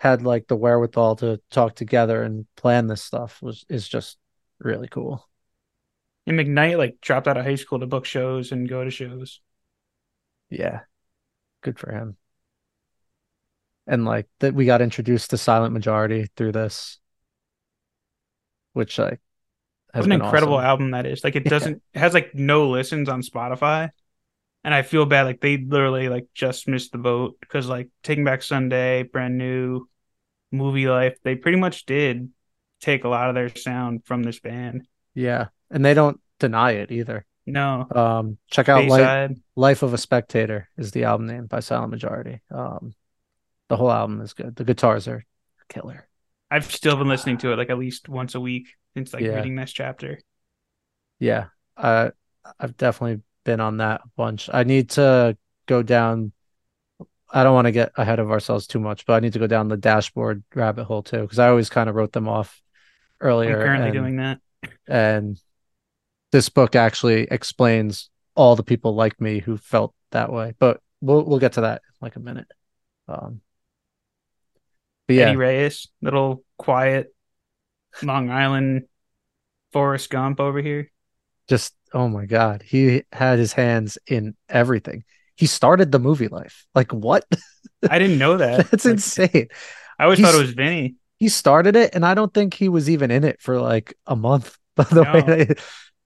[0.00, 4.18] had like the wherewithal to talk together and plan this stuff was is just
[4.60, 5.28] really cool
[6.30, 9.40] and McKnight like dropped out of high school to book shows and go to shows.
[10.50, 10.80] yeah
[11.62, 12.16] good for him
[13.86, 16.98] and like that we got introduced to silent majority through this
[18.72, 19.20] which like
[19.94, 20.64] has an incredible awesome.
[20.64, 21.24] album that is.
[21.24, 23.90] Like it doesn't it has like no listens on Spotify.
[24.64, 28.24] And I feel bad like they literally like just missed the boat because like Taking
[28.24, 29.88] Back Sunday, brand new
[30.52, 32.30] movie life, they pretty much did
[32.80, 34.86] take a lot of their sound from this band.
[35.14, 37.86] yeah and they don't deny it either No.
[37.94, 42.40] um check out life Life of a Spectator is the album name by Silent Majority.
[42.50, 42.94] Um,
[43.68, 44.56] the whole album is good.
[44.56, 45.24] The guitars are
[45.68, 46.08] killer.
[46.50, 49.36] I've still been listening to it like at least once a week since like Yeah.
[49.36, 50.18] reading this chapter.
[51.18, 51.46] Yeah,
[51.76, 52.12] I
[52.58, 54.48] I've definitely been on that a bunch.
[54.52, 56.32] I need to go down.
[57.32, 59.46] I don't want to get ahead of ourselves too much, but I need to go
[59.46, 62.60] down the dashboard rabbit hole too because I always kind of wrote them off
[63.20, 63.56] I'm earlier.
[63.62, 64.40] currently and, doing that.
[64.88, 65.38] and
[66.32, 70.54] this book actually explains all the people like me who felt that way.
[70.58, 72.48] But we'll we'll get to that in like a minute.
[73.08, 73.40] Um,
[75.06, 77.14] but yeah, Eddie Reyes, little quiet
[78.02, 78.84] Long Island
[79.72, 80.90] Forrest Gump over here.
[81.48, 85.04] just oh my god he had his hands in everything
[85.36, 87.24] he started the movie life like what
[87.88, 88.66] I didn't know that.
[88.70, 89.48] that's Like, insane
[89.98, 90.96] I always thought it was Vinny.
[91.18, 94.16] he started it and i don't think he was even in it for like a
[94.16, 95.22] month by the way No.
[95.22, 95.60] that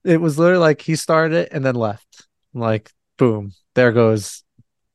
[0.05, 2.27] it, was literally like he started it and then left.
[2.53, 4.43] Like boom there goes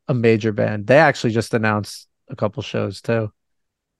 [0.08, 0.86] a major band.
[0.86, 3.32] They actually just announced a couple shows too.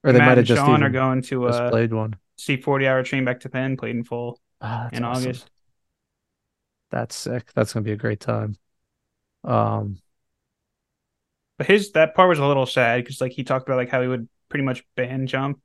[0.03, 2.15] Or they Matt might have just Sean are going to uh, played one.
[2.37, 5.29] see 40 Hour Train Back to Penn played in full that's in awesome.
[5.29, 5.49] August.
[6.89, 7.51] that's sick.
[7.53, 8.57] That's gonna be a great time.
[9.43, 10.01] Um
[11.57, 14.01] But his that part was a little sad because like he talked about like how
[14.01, 15.61] he would pretty much band jump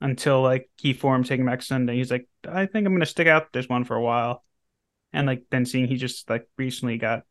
[0.00, 1.96] until like he formed Taking Back Sunday.
[1.96, 4.44] He's like, I think I'm gonna stick out this one for a while,
[5.12, 7.24] and like then seeing he just like recently got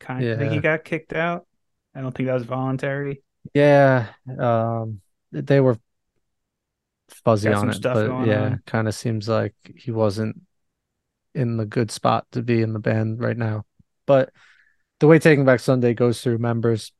[0.00, 1.46] kind of I think he got kicked out.
[1.94, 3.22] I don't think that was voluntary.
[3.54, 5.00] Yeah, um,
[5.32, 5.78] they were
[7.08, 10.40] fuzzy Got on it, but yeah, kind of seems like he wasn't
[11.34, 13.66] in the good spot to be in the band right now.
[14.06, 14.32] But
[15.00, 16.92] the way Taking Back Sunday goes through members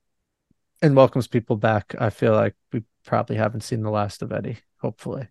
[0.82, 4.58] and welcomes people back, I feel like we probably haven't seen the last of Eddie,
[4.80, 5.28] hopefully.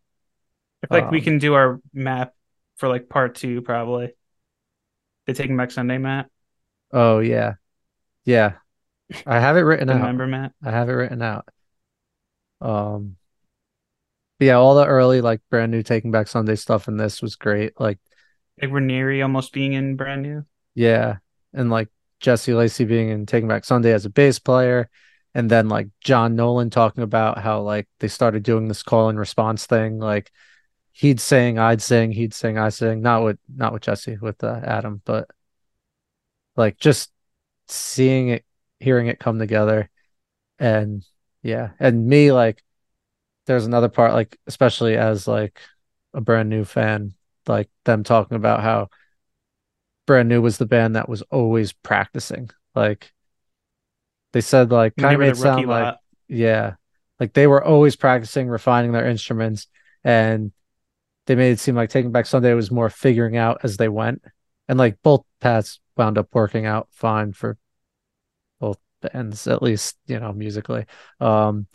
[0.90, 2.34] Like we Um, can do our map
[2.78, 4.14] for like part two probably.
[5.28, 6.30] The Taking Back Sunday Matt?
[6.92, 7.56] Oh yeah.
[8.26, 8.54] Yeah.
[9.26, 10.02] I have it written out.
[10.02, 10.54] member map.
[10.64, 11.48] I have it written out.
[12.62, 13.18] Um,
[14.40, 17.80] yeah, all the early like brand new Taking Back Sunday stuff in this was great.
[17.80, 18.00] Like,
[18.62, 20.46] Like Raneri almost being in brand new.
[20.76, 21.18] yeah,
[21.54, 24.90] and like Jesse Lacey being in Taking Back Sunday as a bass player,
[25.34, 29.20] and then like John Nolan talking about how like they started doing this call and
[29.20, 30.00] response thing.
[30.00, 30.32] Like
[30.98, 33.02] he'd sing, I'd sing, he'd sing, I sing.
[33.02, 35.30] Not with not with Jesse, with uh, Adam, but
[36.56, 37.12] like just
[37.68, 38.46] seeing it,
[38.80, 39.92] hearing it come together,
[40.58, 41.06] and
[41.44, 42.64] yeah, and me like
[43.46, 45.62] there's another part like especially as like
[46.16, 47.14] a brand new fan,
[47.46, 48.90] like them talking about how
[50.08, 53.14] brand new was the band that was always practicing, like.
[54.34, 56.00] They said like kind of made it sound rookie like lot.
[56.28, 56.76] yeah.
[57.20, 59.68] Like they were always practicing, refining their instruments,
[60.04, 60.52] and
[61.28, 64.22] they made it seem like Taking Back Sunday was more figuring out as they went.
[64.68, 67.58] And like both paths wound up working out fine for
[68.60, 68.80] both
[69.14, 70.86] ends, at least, you know, musically.
[71.20, 71.68] Um,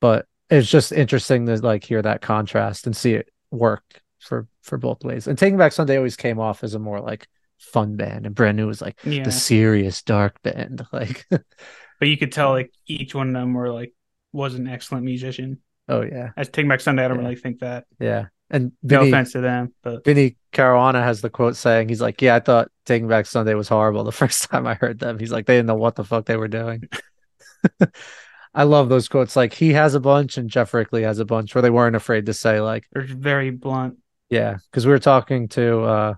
[0.00, 3.84] but it's just interesting to like hear that contrast and see it work
[4.18, 5.26] for for both ways.
[5.28, 8.56] And Taking Back Sunday always came off as a more like fun band, and Brand
[8.56, 9.24] New was like Yeah.
[9.24, 10.86] the serious dark band.
[10.92, 13.92] Like, But you could tell like each one of them were like
[14.32, 15.60] was an excellent musician.
[15.88, 17.24] oh yeah, As Taking Back Sunday, I don't Yeah.
[17.24, 17.84] really think that.
[18.00, 18.26] yeah.
[18.50, 22.22] And No Vinny, offense to them, but Vinnie Caruana has the quote saying, he's like,
[22.22, 25.18] Yeah, I thought Taking Back Sunday was horrible the first time I heard them.
[25.18, 26.84] He's like, they didn't know what the fuck they were doing.
[28.54, 29.36] I love those quotes.
[29.36, 32.26] Like he has a bunch and Geoff Rickly has a bunch where they weren't afraid
[32.26, 33.98] to say, like, they're very blunt.
[34.30, 36.14] yeah, because we were talking to uh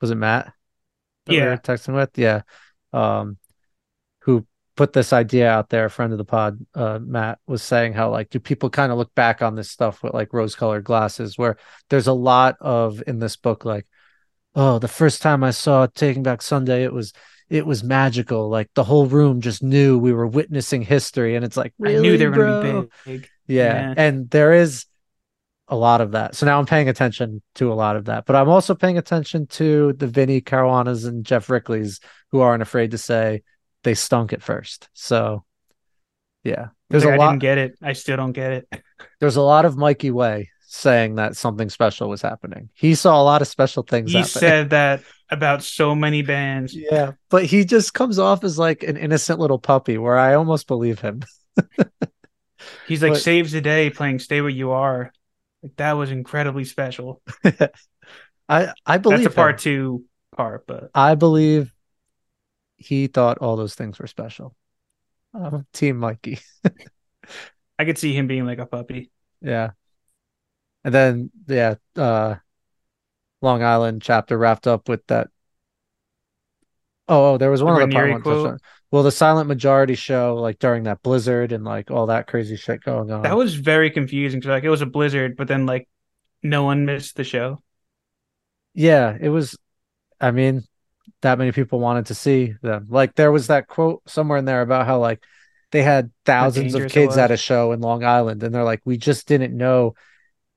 [0.00, 0.52] was it Matt?
[1.26, 1.44] that we Yeah.
[1.50, 2.16] were texting with?
[2.16, 2.42] Yeah.
[2.92, 3.36] Um
[4.76, 8.10] put this idea out there, a friend of the pod, uh Matt was saying how
[8.10, 11.38] like do people kind of look back on this stuff with like rose colored glasses
[11.38, 11.56] where
[11.90, 13.86] there's a lot of in this book like
[14.54, 17.12] oh the first time I saw Taking Back Sunday it was
[17.48, 21.56] it was magical like the whole room just knew we were witnessing history and it's
[21.56, 22.62] like really I knew they were bro?
[22.62, 23.28] gonna be big.
[23.46, 23.64] Yeah.
[23.90, 23.94] Yeah.
[23.96, 24.86] And there is
[25.68, 26.34] a lot of that.
[26.34, 28.26] So now I'm paying attention to a lot of that.
[28.26, 32.90] But I'm also paying attention to the Vinnie Caruanas and Geoff Ricklys who aren't afraid
[32.90, 33.42] to say
[33.84, 34.88] they stunk at first.
[34.94, 35.44] So
[36.42, 36.68] yeah.
[36.90, 37.78] There's Like, a I lot didn't get it.
[37.82, 38.68] I still don't get it.
[39.20, 42.68] there's a lot of Mikey Way saying that something special was happening.
[42.74, 44.30] He saw a lot of special things He happening.
[44.40, 46.74] said that about so many bands.
[46.76, 47.12] yeah.
[47.30, 51.00] But he just comes off as like an innocent little puppy where I almost believe
[51.00, 51.22] him.
[52.86, 55.12] He's like But- saves the day playing "Stay Where You Are."
[55.62, 57.22] Like that was incredibly special.
[58.48, 59.58] I I believe That's a part him.
[59.58, 60.04] two
[60.36, 61.72] part, but I believe
[62.76, 64.54] he thought all those things were special.
[65.34, 66.38] Um, Team Mikey.
[67.78, 69.10] I could see him being like a puppy.
[69.40, 69.72] Yeah.
[70.84, 72.36] And then yeah, uh
[73.42, 75.28] Long Island chapter wrapped up with that.
[77.08, 78.46] Oh, oh there was one The other part I Raneri wanted to touch quote?
[78.46, 78.58] on.
[78.90, 82.82] Well, the silent majority show, like during that blizzard and like all that crazy shit
[82.82, 83.22] going on.
[83.22, 85.88] That was very confusing because like it was a blizzard, but then like
[86.42, 87.62] no one missed the show.
[88.74, 89.56] yeah, it was
[90.20, 90.64] I mean,
[91.22, 92.86] that many people wanted to see them.
[92.88, 95.22] Like there was that quote somewhere in there about how like
[95.72, 98.96] they had thousands of kids at a show in Long Island and they're like we
[98.96, 99.94] just didn't know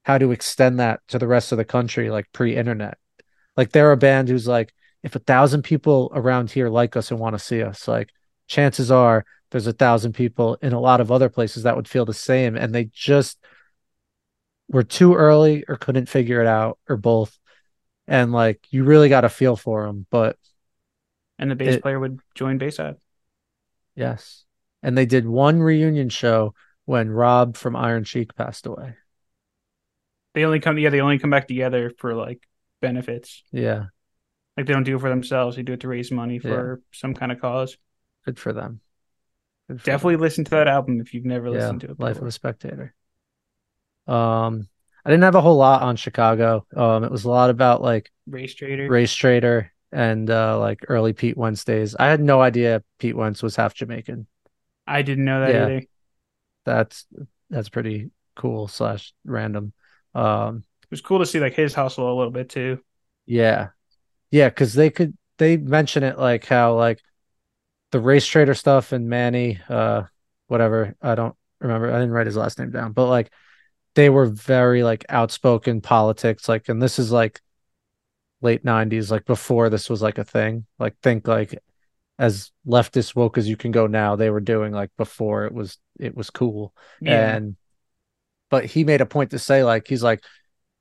[0.03, 2.97] how to extend that to the rest of the country like pre-internet.
[3.55, 4.73] Like they're a band who's like
[5.03, 8.09] if a thousand people around here like us and want to see us, like
[8.47, 12.05] chances are there's a thousand people in a lot of other places that would feel
[12.05, 13.37] the same and they just
[14.69, 17.37] were too early or couldn't figure it out or both
[18.07, 20.37] and like you really got a feel for them but
[21.39, 22.95] And the bass It- player would join Bayside.
[23.95, 24.45] yes
[24.83, 26.53] and they did one reunion show
[26.85, 28.95] when rob from Iron Chic passed away
[30.33, 32.47] They only come yeah, they only come back together for like
[32.81, 33.43] benefits.
[33.51, 33.85] yeah
[34.55, 35.55] Like they don't do it for themselves.
[35.55, 37.77] They do it to raise money for some kind of cause.
[38.25, 38.81] good for them
[39.67, 40.21] Good for Definitely them.
[40.21, 41.99] listen to that album if you've never yeah listened to it.
[41.99, 42.93] life of a spectator
[44.07, 44.67] um
[45.07, 48.11] i didn't have a whole lot on chicago um it was a lot about like
[48.29, 48.89] Racetraitor.
[48.89, 53.55] race trader and uh like early pete wednesdays i had no idea pete wentz was
[53.55, 54.27] half jamaican
[54.89, 55.65] I didn't know that Yeah.
[55.65, 55.85] either.
[56.65, 57.05] that's
[57.49, 59.73] that's pretty cool slash random
[60.15, 62.79] um It was cool to see like his hustle a little bit too.
[63.25, 63.69] Yeah.
[64.31, 67.01] Yeah, because they could they mention it like how like
[67.91, 70.03] the Racetraitor stuff and Manny, uh
[70.47, 71.89] whatever, I don't remember.
[71.91, 73.29] I didn't write his last name down, but like
[73.97, 77.41] they were very like outspoken politics, like and this is like
[78.41, 80.67] late nineties, like before this was like a thing.
[80.77, 81.57] Like think like
[82.19, 85.79] as leftist woke as you can go now, they were doing like before it was
[85.99, 86.75] it was cool.
[87.01, 87.37] Yeah.
[87.37, 87.55] And
[88.51, 90.23] but he made a point to say like he's like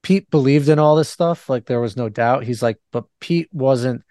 [0.02, 2.44] Pete believed in all this stuff, like there was no doubt.
[2.44, 4.02] He's like, but Pete wasn't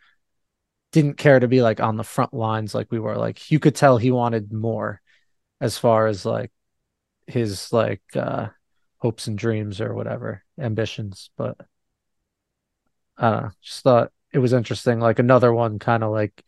[0.91, 3.17] didn't care to be like on the front lines like we were.
[3.17, 4.99] Like you could tell he wanted more
[5.61, 6.51] as far as like
[7.27, 8.47] his like uh
[9.05, 11.29] hopes and dreams or whatever, ambitions.
[11.37, 11.57] But
[13.15, 14.99] I don't know, just thought it was interesting.
[14.99, 16.43] Like another one kind of like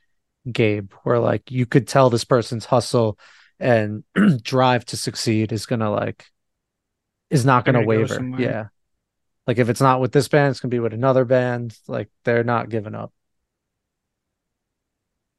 [0.51, 3.19] Gabe, where like you could tell this person's hustle
[3.59, 4.03] and
[4.41, 6.25] drive to succeed is gonna like
[7.29, 8.15] is not gonna gonna waver.
[8.15, 8.41] somewhere.
[8.41, 8.67] Yeah.
[9.45, 11.77] Like if it's not with this band, it's gonna be with another band.
[11.87, 13.13] Like they're not giving up.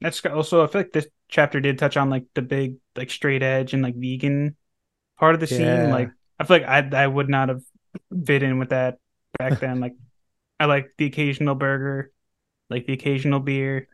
[0.01, 3.43] That's also I feel like this chapter did touch on like the big like straight
[3.43, 4.55] edge and like vegan
[5.19, 5.63] part of the scene.
[5.63, 5.93] Yeah.
[5.93, 7.63] Like I feel like I I would not have
[8.27, 8.99] fit in with that
[9.39, 9.81] back then.
[9.81, 9.95] like
[10.61, 12.13] I like the occasional burger,
[12.71, 13.89] like the occasional beer.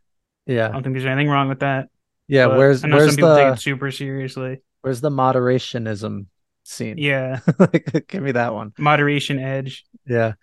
[0.46, 1.88] Yeah, I don't think there's anything wrong with that.
[2.28, 2.48] Yeah.
[2.48, 4.62] but where's I know where's some people take the it super seriously.
[4.80, 6.26] where's the moderationism
[6.64, 6.98] scene?
[6.98, 8.72] Yeah, like, give me that one.
[8.78, 9.84] moderation edge.
[10.06, 10.34] Yeah.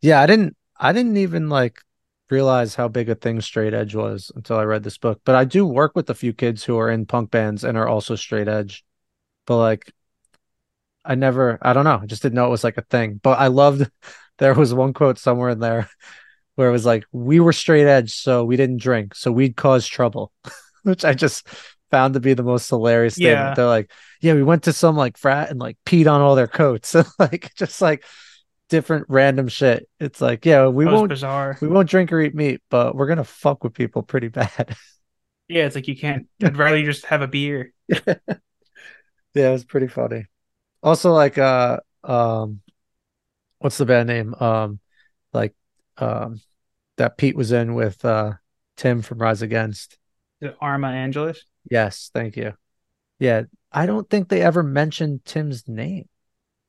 [0.00, 1.80] Yeah, I didn't I didn't even like
[2.30, 5.20] realize how big a thing straight edge was until I read this book.
[5.24, 7.88] But I do work with a few kids who are in punk bands and are
[7.88, 8.84] also straight edge.
[9.46, 9.92] But like
[11.06, 13.20] I never I don't know, I just didn't know it was like a thing.
[13.22, 13.90] But I loved
[14.38, 15.88] there was one quote somewhere in there
[16.56, 19.86] where it was like, we were straight edge, so we didn't drink, so we'd cause
[19.86, 20.32] trouble.
[20.82, 21.46] Which I just
[21.90, 23.26] found to be the most hilarious thing.
[23.26, 23.54] Yeah.
[23.54, 23.90] They're like,
[24.20, 26.94] yeah, we went to some like frat and like peed on all their coats.
[26.94, 28.04] and like just like
[28.68, 29.88] different random shit.
[30.00, 31.58] It's like, yeah, we won't bizarre.
[31.60, 34.76] we won't drink or eat meat, but we're gonna fuck with people pretty bad.
[35.48, 36.26] Yeah, it's like you can't.
[36.42, 37.72] I'd rather you just have a beer.
[37.88, 38.14] yeah,
[39.34, 40.26] it was pretty funny.
[40.82, 42.60] Also, like uh um
[43.58, 44.34] what's the band name?
[44.34, 44.80] Um
[45.32, 45.54] like
[45.98, 46.40] um
[46.96, 48.32] that Pete was in with uh
[48.76, 49.98] Tim from Rise Against.
[50.40, 51.42] The Arma Angeles.
[51.70, 52.52] Yes, thank you.
[53.18, 56.08] Yeah, I don't think they ever mentioned Tim's name.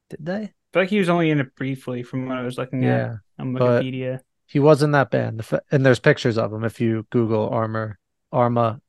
[0.10, 0.34] Did they?
[0.44, 2.90] I feel like he was only in it briefly from what I was looking at
[2.90, 3.16] Yeah.
[3.40, 4.20] on but- Wikipedia.
[4.50, 5.46] He was in that band.
[5.72, 8.00] And there's pictures of him if you Google Armor
[8.32, 8.80] Arma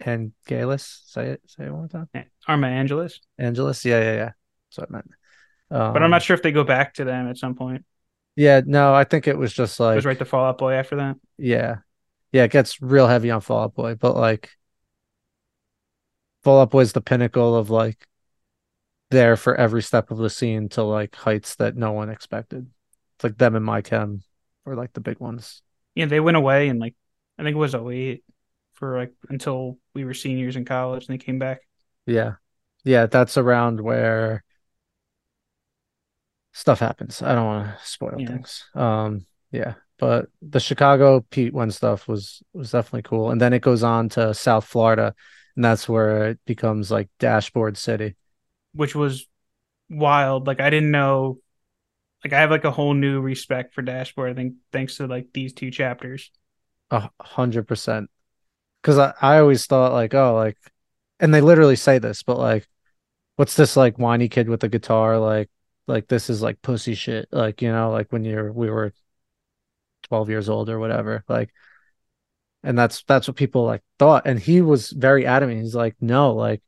[0.00, 1.02] and Galis.
[1.04, 2.08] Say it say it one more time.
[2.48, 3.20] Arma Angeles.
[3.38, 3.84] Angelus.
[3.84, 4.30] Yeah, yeah, yeah.
[4.78, 5.10] I meant.
[5.70, 7.84] Um, But I'm not sure if they go back to them at some point.
[8.36, 10.74] Yeah, no, I think it was just It like was right to Fall Out Boy
[10.74, 11.16] after that.
[11.38, 11.78] yeah.
[12.32, 14.50] Yeah, it gets real heavy on Fall Out Boy, but like
[16.42, 18.06] Fall Out Boy is the pinnacle of like
[19.10, 22.68] there for every step of the scene to like heights that no one expected.
[23.16, 24.22] It's like them and My Chem
[24.64, 25.62] were like the big ones.
[25.94, 26.94] Yeah, they went away and like
[27.38, 28.24] I think it was 08
[28.74, 31.60] for like until we were seniors in college and they came back.
[32.06, 32.34] Yeah.
[32.84, 34.44] Yeah, that's around where
[36.56, 37.22] stuff happens.
[37.22, 38.26] I don't want to spoil Yeah.
[38.26, 38.64] things.
[38.74, 43.30] Um, yeah, but the Chicago Pete Wentz stuff was was definitely cool.
[43.30, 45.14] And then it goes on to South Florida,
[45.56, 48.16] and that's where it becomes like Dashboard City.
[48.74, 49.26] which was
[49.90, 50.46] wild.
[50.46, 51.40] Like I didn't know.
[52.24, 54.32] Like I have like a whole new respect for Dashboard.
[54.32, 56.30] I think thanks to like these two chapters.
[56.90, 58.10] A hundred percent.
[58.82, 60.58] Because I, I always thought like, oh, like,
[61.20, 62.68] and they literally say this, but like,
[63.36, 65.18] what's this like whiny kid with a guitar?
[65.18, 65.50] Like,
[65.86, 67.28] like this is like pussy shit.
[67.32, 68.92] Like, you know, like when you're we were
[70.04, 71.24] twelve years old or whatever.
[71.28, 71.52] Like,
[72.62, 74.26] and that's that's what people like thought.
[74.26, 75.62] And he was very adamant.
[75.62, 76.62] He's like, no, like,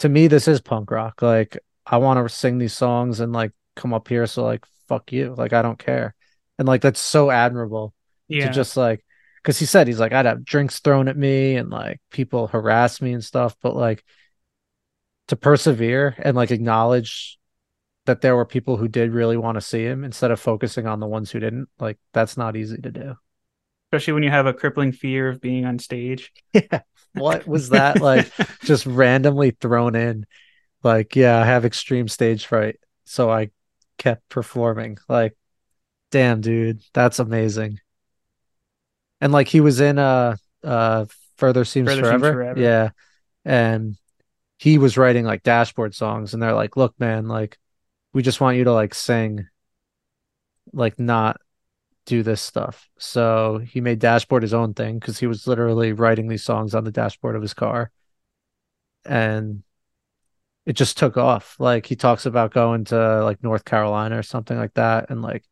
[0.00, 1.22] to me, this is punk rock.
[1.22, 4.26] Like, I want to sing these songs and like come up here.
[4.26, 5.34] So like, fuck you.
[5.36, 6.14] Like, I don't care.
[6.58, 7.94] And like, that's so admirable
[8.28, 9.04] Yeah, to just like
[9.42, 13.00] because he said he's like I'd have drinks thrown at me and like people harass
[13.00, 14.04] me and stuff, but like
[15.28, 17.38] to persevere and like acknowledge
[18.06, 21.00] that there were people who did really want to see him instead of focusing on
[21.00, 23.14] the ones who didn't, like that's not easy to do.
[23.86, 26.32] especially when you have a crippling fear of being on stage.
[26.54, 26.80] Yeah.
[27.14, 28.32] What was that like
[28.64, 30.24] just randomly thrown in?
[30.82, 33.50] Like, yeah, I have extreme stage fright, so I
[33.98, 34.96] kept performing.
[35.08, 35.36] Like,
[36.10, 37.80] damn, dude, that's amazing.
[39.20, 42.32] And like he was in uh uh Further Seems Further Seems Forever.
[42.32, 42.60] Forever.
[42.60, 42.90] Yeah.
[43.44, 43.96] And
[44.58, 47.58] he was writing like dashboard songs and they're like, "Look, man, like
[48.12, 49.46] we just want you to like sing
[50.72, 51.40] like not
[52.06, 56.28] do this stuff." So he made dashboard his own thing because he was literally writing
[56.28, 57.90] these songs on the dashboard of his car.
[59.04, 59.62] And
[60.66, 61.56] it just took off.
[61.58, 65.44] Like he talks about going to like North Carolina or something like that and like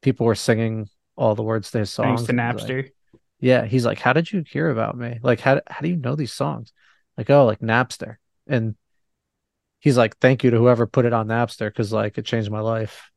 [0.00, 2.26] people were singing all the words to his songs.
[2.26, 2.90] thanks to he's like- Napster.
[3.38, 5.20] yeah, he's like, "How did you hear about me?
[5.22, 6.72] Like, how how do you know these songs?"
[7.16, 8.16] Like, "Oh, like Napster."
[8.46, 8.74] And
[9.82, 12.60] he's like, "Thank you to whoever put it on Napster because like it changed my
[12.60, 13.10] life."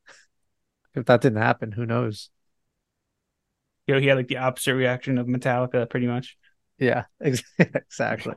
[0.95, 2.29] If that didn't happen, who knows?
[3.87, 6.37] you know, he had like the opposite reaction of Metallica, pretty much.
[6.79, 8.33] Yeah, ex- exactly.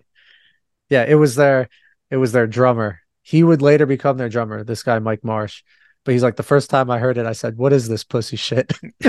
[0.89, 1.69] Yeah, it was their
[2.11, 3.01] it was their drummer.
[3.23, 5.63] He would later become their drummer, this guy Mike Marsh.
[6.05, 8.37] But he's like, the first time I heard it, I said, "What is this pussy
[8.37, 8.73] shit?"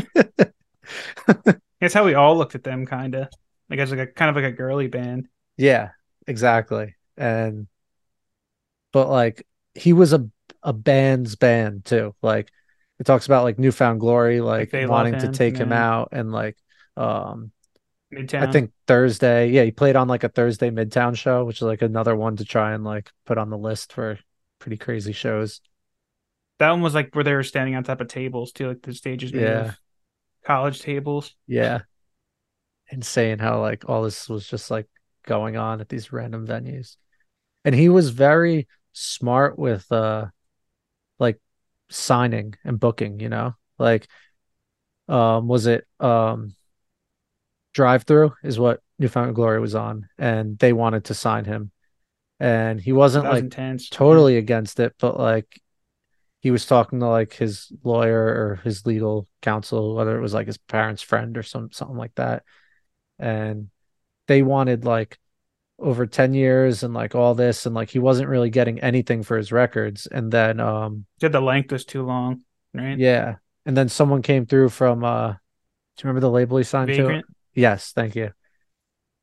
[1.80, 3.30] That's how we all looked at them, kind of
[3.70, 5.28] like as like a kind of like a girly band.
[5.58, 5.90] Yeah,
[6.28, 6.96] exactly.
[7.16, 7.68] And
[8.92, 10.28] but like he was a
[10.64, 12.16] a band's band too.
[12.22, 12.52] Like
[13.00, 16.32] it talks about like New Found Glory, like love wanting to take him out and
[16.32, 16.58] like
[16.98, 17.52] um
[18.12, 18.44] Midtown.
[18.44, 21.82] I think Thursday, yeah, he played on like a Thursday Midtown show, which is like
[21.82, 24.20] another one to try and like put on the list for
[24.60, 25.62] pretty crazy shows.
[26.58, 28.94] That one was like where they were standing on top of tables too, like the
[28.94, 29.74] stages Yeah.
[30.46, 31.36] college tables.
[31.48, 31.84] Yeah.
[32.92, 34.88] Insane how like all this was just like
[35.26, 36.98] going on at these random venues.
[37.64, 40.26] And he was very smart with uh
[41.20, 41.40] like
[41.90, 43.56] signing and booking, you know?
[43.78, 44.08] Like
[45.08, 46.56] um was it um
[47.74, 51.72] Drive-Thru is what New Found Glory was on and they wanted to sign him.
[52.40, 53.90] And he wasn't was like intense.
[53.90, 55.62] totally against it, but like
[56.42, 60.48] he was talking to like his lawyer or his legal counsel, whether it was like
[60.48, 62.44] his parents' friend or some something like that.
[63.18, 63.70] And
[64.28, 65.18] they wanted like
[65.80, 69.38] over 10 years and like all this and like he wasn't really getting anything for
[69.38, 70.08] his records.
[70.08, 72.42] And then um Said the length was too long,
[72.74, 72.98] right?
[72.98, 73.36] yeah.
[73.66, 75.36] And then someone came through from uh do
[76.04, 77.26] you remember the label he signed Vagrant.
[77.26, 77.34] to?
[77.54, 78.32] Yes, thank you.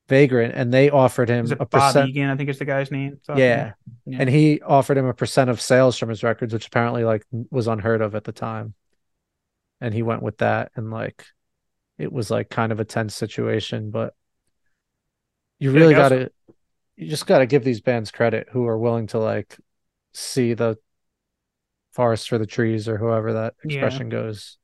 [0.09, 2.11] Vagrant, and they offered him a Bob percent.
[2.11, 2.31] Egan?
[2.31, 3.15] I think is the guy's name.
[3.15, 3.73] It's Yeah.
[4.05, 4.19] Yeah.
[4.21, 7.67] And he offered him a percent of sales from his records, which apparently like was
[7.67, 8.75] unheard of at the time.
[9.81, 11.25] And he went with that and like
[11.99, 14.15] it was like kind of a tense situation, but
[15.59, 16.31] you really I gotta
[16.97, 19.57] you just gotta give these bands credit who are willing to like
[20.13, 20.79] see the
[21.93, 23.71] forest for the trees or whoever that Yeah.
[23.71, 24.59] expression goes.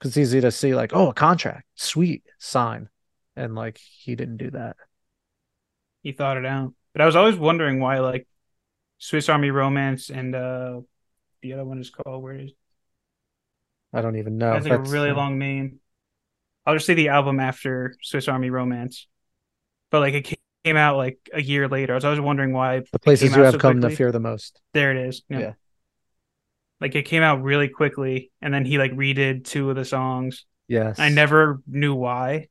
[0.00, 2.88] Cause it's easy to see like, oh, a contract, sweet, sign.
[3.36, 4.76] And like he didn't do that.
[6.02, 6.74] he thought it out.
[6.92, 8.26] But I was always wondering why like
[8.98, 10.80] Swiss Army Romance and uh
[11.42, 12.52] the other one is called where is
[13.92, 14.52] I don't even know.
[14.52, 15.78] it has like a really long name.
[16.66, 19.06] I'll just say the album after Swiss Army Romance.
[19.94, 22.00] But like it came out like a year later.
[22.00, 24.60] So I was wondering why the places you have so come to fear the most.
[24.72, 25.22] There it is.
[25.28, 25.38] Yeah.
[25.38, 25.52] Yeah.
[26.80, 30.46] Like it came out really quickly and then he like redid two of the songs.
[30.66, 30.98] Yes.
[30.98, 32.48] I never knew why.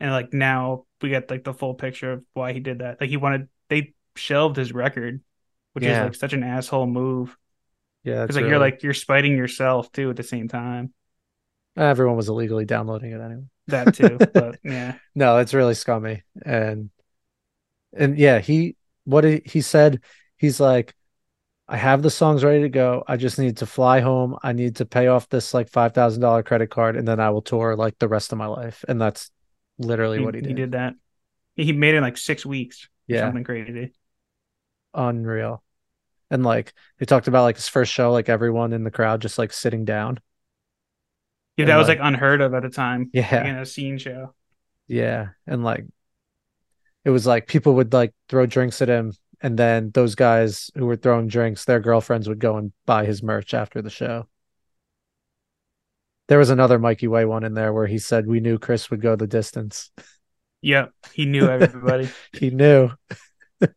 [0.00, 3.00] And like now we get like the full picture of why he did that.
[3.00, 5.20] Like he wanted they shelved his record,
[5.74, 7.36] which is like such an asshole move.
[8.02, 10.92] Yeah, Because like you're like you're spiting yourself too at the same time.
[11.76, 13.44] everyone was illegally downloading it anyway.
[13.70, 14.22] That too.
[14.32, 14.98] but yeah.
[15.14, 16.22] No, it's really scummy.
[16.44, 16.90] And
[17.92, 20.00] and yeah, he what he, he said,
[20.36, 20.94] he's like,
[21.68, 23.04] I have the songs ready to go.
[23.06, 24.36] I just need to fly home.
[24.42, 27.30] I need to pay off this like five thousand dollar credit card, and then I
[27.30, 28.84] will tour like the rest of my life.
[28.88, 29.30] And that's
[29.78, 30.48] literally He, what he did.
[30.50, 30.94] he did that.
[31.56, 32.88] He he made it in like six weeks.
[33.06, 33.92] Yeah, Something crazy.
[34.94, 35.62] unreal.
[36.30, 39.38] And like they talked about like his first show, like everyone in the crowd just
[39.38, 40.20] like sitting down.
[41.56, 43.10] Yeah, And, that was like- like unheard of at the time.
[43.12, 43.28] Yeah.
[43.30, 44.34] Like in a scene show.
[44.88, 45.84] Yeah, and like
[47.04, 50.84] it was like people would like throw drinks at him, and then those guys who
[50.86, 54.26] were throwing drinks, their girlfriends would go and buy his merch after the show.
[56.28, 59.00] There was another Mikey Way one in there where he said we knew Chris would
[59.00, 59.90] go the distance.
[60.62, 60.92] Yep.
[61.12, 62.08] He knew everybody.
[62.32, 62.90] He knew.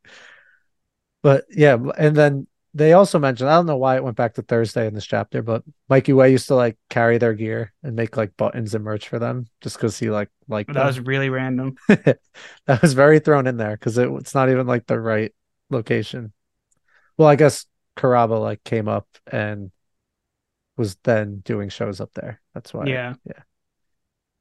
[1.22, 4.42] But yeah, and then they also mentioned, I don't know why it went back to
[4.42, 8.18] Thursday in this chapter, but Mikey Way used to like carry their gear and make
[8.18, 10.88] like buttons and merch for them just because he like liked that them.
[10.88, 11.76] was really random.
[11.88, 15.34] that was very thrown in there because it, it's not even like the right
[15.70, 16.34] location.
[17.18, 17.66] Well, I guess
[17.96, 19.72] Carrabba like came up and
[20.76, 22.42] was then doing shows up there.
[22.56, 22.86] That's why.
[22.86, 23.14] Yeah.
[23.26, 23.44] Yeah.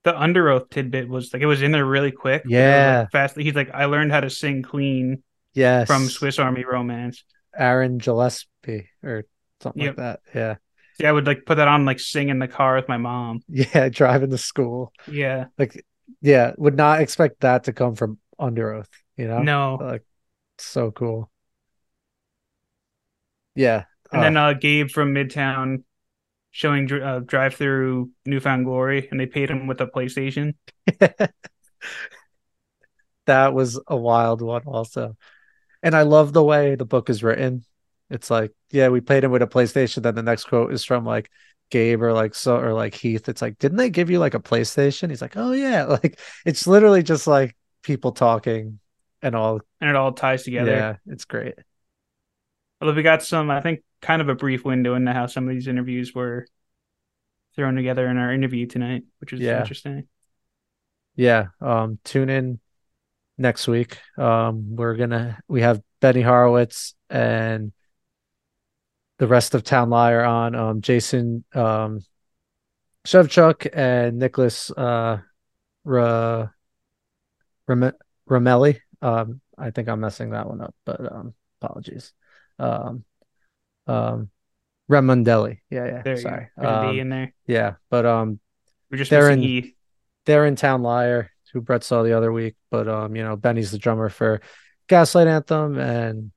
[0.04, 2.42] The Underoath tidbit was like it was in there really quick.
[2.44, 2.98] but it was, Yeah.
[3.00, 3.36] like, fast.
[3.36, 5.22] He's like, I learned how to sing clean
[5.54, 5.86] Yes.
[5.86, 7.24] from Swiss Army Romance.
[7.56, 9.24] Aaron Gillespie or
[9.62, 9.90] something Yep.
[9.90, 10.20] like that.
[10.34, 10.56] Yeah.
[10.98, 13.40] Yeah, I would like put that on like sing in the car with my mom.
[13.48, 13.88] Yeah.
[13.88, 14.92] Driving to school.
[15.10, 15.46] Yeah.
[15.58, 15.84] Like,
[16.20, 16.52] yeah.
[16.58, 19.42] Would not expect that to come from Underoath, you know?
[19.42, 19.78] No.
[19.80, 20.04] Like,
[20.58, 21.30] so cool.
[23.54, 23.84] Yeah.
[24.12, 25.84] And then uh Gabe from Midtown
[26.50, 30.54] showing uh, drive through New Found Glory, and they paid him with a PlayStation.
[33.26, 35.16] that was a wild one also
[35.82, 37.64] and i love the way the book is written
[38.10, 41.04] it's like yeah we played him with a playstation then the next quote is from
[41.04, 41.30] like
[41.70, 44.40] gabe or like so or like heath it's like didn't they give you like a
[44.40, 48.78] playstation he's like oh yeah like it's literally just like people talking
[49.22, 50.72] and all And it all ties together.
[50.72, 51.54] yeah it's great
[52.80, 55.54] Although we got some, I think, kind of a brief window into how some of
[55.54, 56.46] these interviews were
[57.54, 59.58] thrown together in our interview tonight, which was Yeah.
[59.58, 60.08] interesting.
[61.16, 62.60] yeah um tune in
[63.42, 67.72] next week um we're gonna we have benny horowitz and
[69.18, 72.00] the rest of town liar on um jason um
[73.06, 75.18] shevchuk and nicholas uh
[75.84, 76.48] Ra-
[77.66, 77.92] Ram-
[78.30, 82.12] ramelli um i think i'm messing that one up but um apologies
[82.58, 83.04] um
[83.86, 84.30] um
[84.90, 85.58] Ramondelli.
[85.70, 86.68] yeah yeah There sorry you go.
[86.70, 87.32] There's um, in there.
[87.46, 88.40] yeah but um
[88.90, 89.74] We're just they're in- Heath.
[90.26, 92.54] they're in Town Liar, who Brett saw the other week.
[92.70, 94.40] But um, you know, Benny's the drummer for
[94.88, 96.32] Gaslight Anthem, and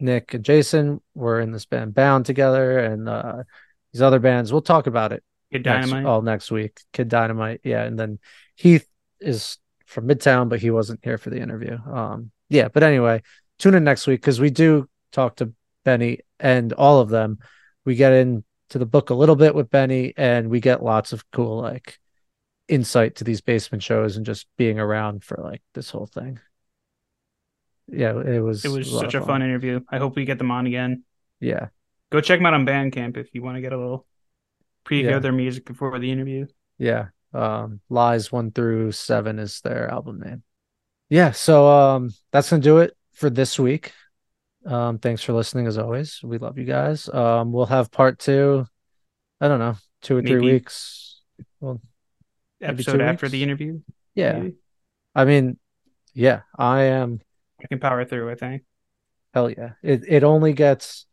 [0.00, 3.42] Nick and Jason were in this band Bound together, and uh,
[3.92, 4.52] these other bands.
[4.52, 5.22] We'll talk about it
[5.52, 6.06] Kid next, Dynamite.
[6.06, 6.80] all next week.
[6.92, 8.18] Kid Dynamite, yeah, and then
[8.56, 8.86] Heath
[9.20, 11.78] is from Midtown, but he wasn't here for the interview.
[11.90, 13.22] Um, yeah, but anyway,
[13.58, 15.52] tune in next week because we do talk to
[15.84, 17.38] Benny and all of them.
[17.84, 21.28] We get into the book a little bit with Benny, and we get lots of
[21.30, 21.98] cool like
[22.68, 26.38] insight to these basement shows and just being around for like this whole thing.
[27.90, 28.64] Yeah, it was.
[28.64, 29.80] It was lot such a fun interview.
[29.90, 31.04] I hope we get them on again.
[31.40, 31.68] Yeah,
[32.10, 34.06] Go check them out on Bandcamp if you want to get a little
[34.84, 35.16] preview Yeah.
[35.16, 36.46] of their music before the interview.
[36.78, 37.08] yeah.
[37.34, 40.42] Um, Lies one through seven is their album name.
[41.10, 43.92] Yeah, so um, that's gonna do it for this week.
[44.64, 46.20] Um, thanks for listening as always.
[46.22, 47.06] We love you guys.
[47.08, 48.66] Um, we'll have part two.
[49.42, 51.20] I don't know, two or three weeks.
[51.60, 51.82] Well, Maybe
[52.60, 53.32] Episode after weeks?
[53.32, 53.80] the interview.
[54.14, 54.32] yeah.
[54.32, 54.54] maybe.
[55.14, 55.58] I mean,
[56.14, 57.20] yeah, I am.
[57.62, 58.30] I can power through.
[58.30, 58.62] I think.
[59.34, 59.72] Hell yeah!
[59.82, 61.06] It it only gets,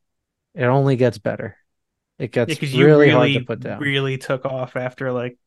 [0.53, 1.57] it only gets better.
[2.17, 3.79] It gets because you really, really, hard to put down.
[3.79, 5.37] really took off after like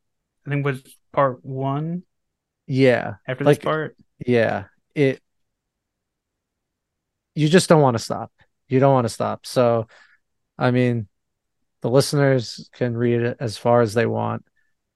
[0.47, 2.03] I think was part one
[2.67, 3.97] yeah, after Like- this part.
[4.25, 4.65] yeah.
[4.95, 5.23] It.
[7.35, 8.31] You just don't want to stop.
[8.69, 9.47] You don't want to stop.
[9.47, 9.87] So,
[10.59, 11.09] I mean,
[11.83, 14.45] the listeners can read it as far as they want.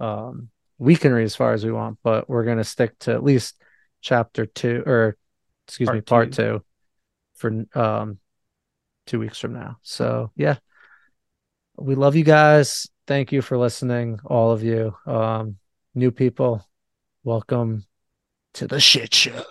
[0.01, 0.51] Um,
[0.83, 3.55] we can read as far as we want, but we're gonna stick to at least
[4.01, 5.17] chapter two, or
[5.69, 6.43] excuse me, Part part two.
[6.43, 6.65] two,
[7.35, 8.19] for um,
[9.07, 9.79] two weeks from now.
[9.83, 10.57] So yeah,
[11.77, 12.89] we love you guys.
[13.07, 14.97] Thank you for listening, all of you.
[15.07, 15.57] Um,
[15.95, 16.69] new people,
[17.23, 17.87] welcome
[18.55, 19.45] to the shit show.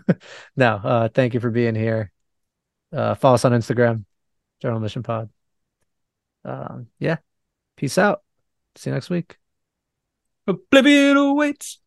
[0.56, 2.12] no, uh, thank you for being here.
[2.92, 4.04] Uh, follow us on Instagram,
[4.60, 5.30] General Admission Pod.
[6.44, 7.16] Um, yeah,
[7.76, 8.22] peace out.
[8.76, 9.38] See you next week.
[10.48, 11.78] Oblivion awaits.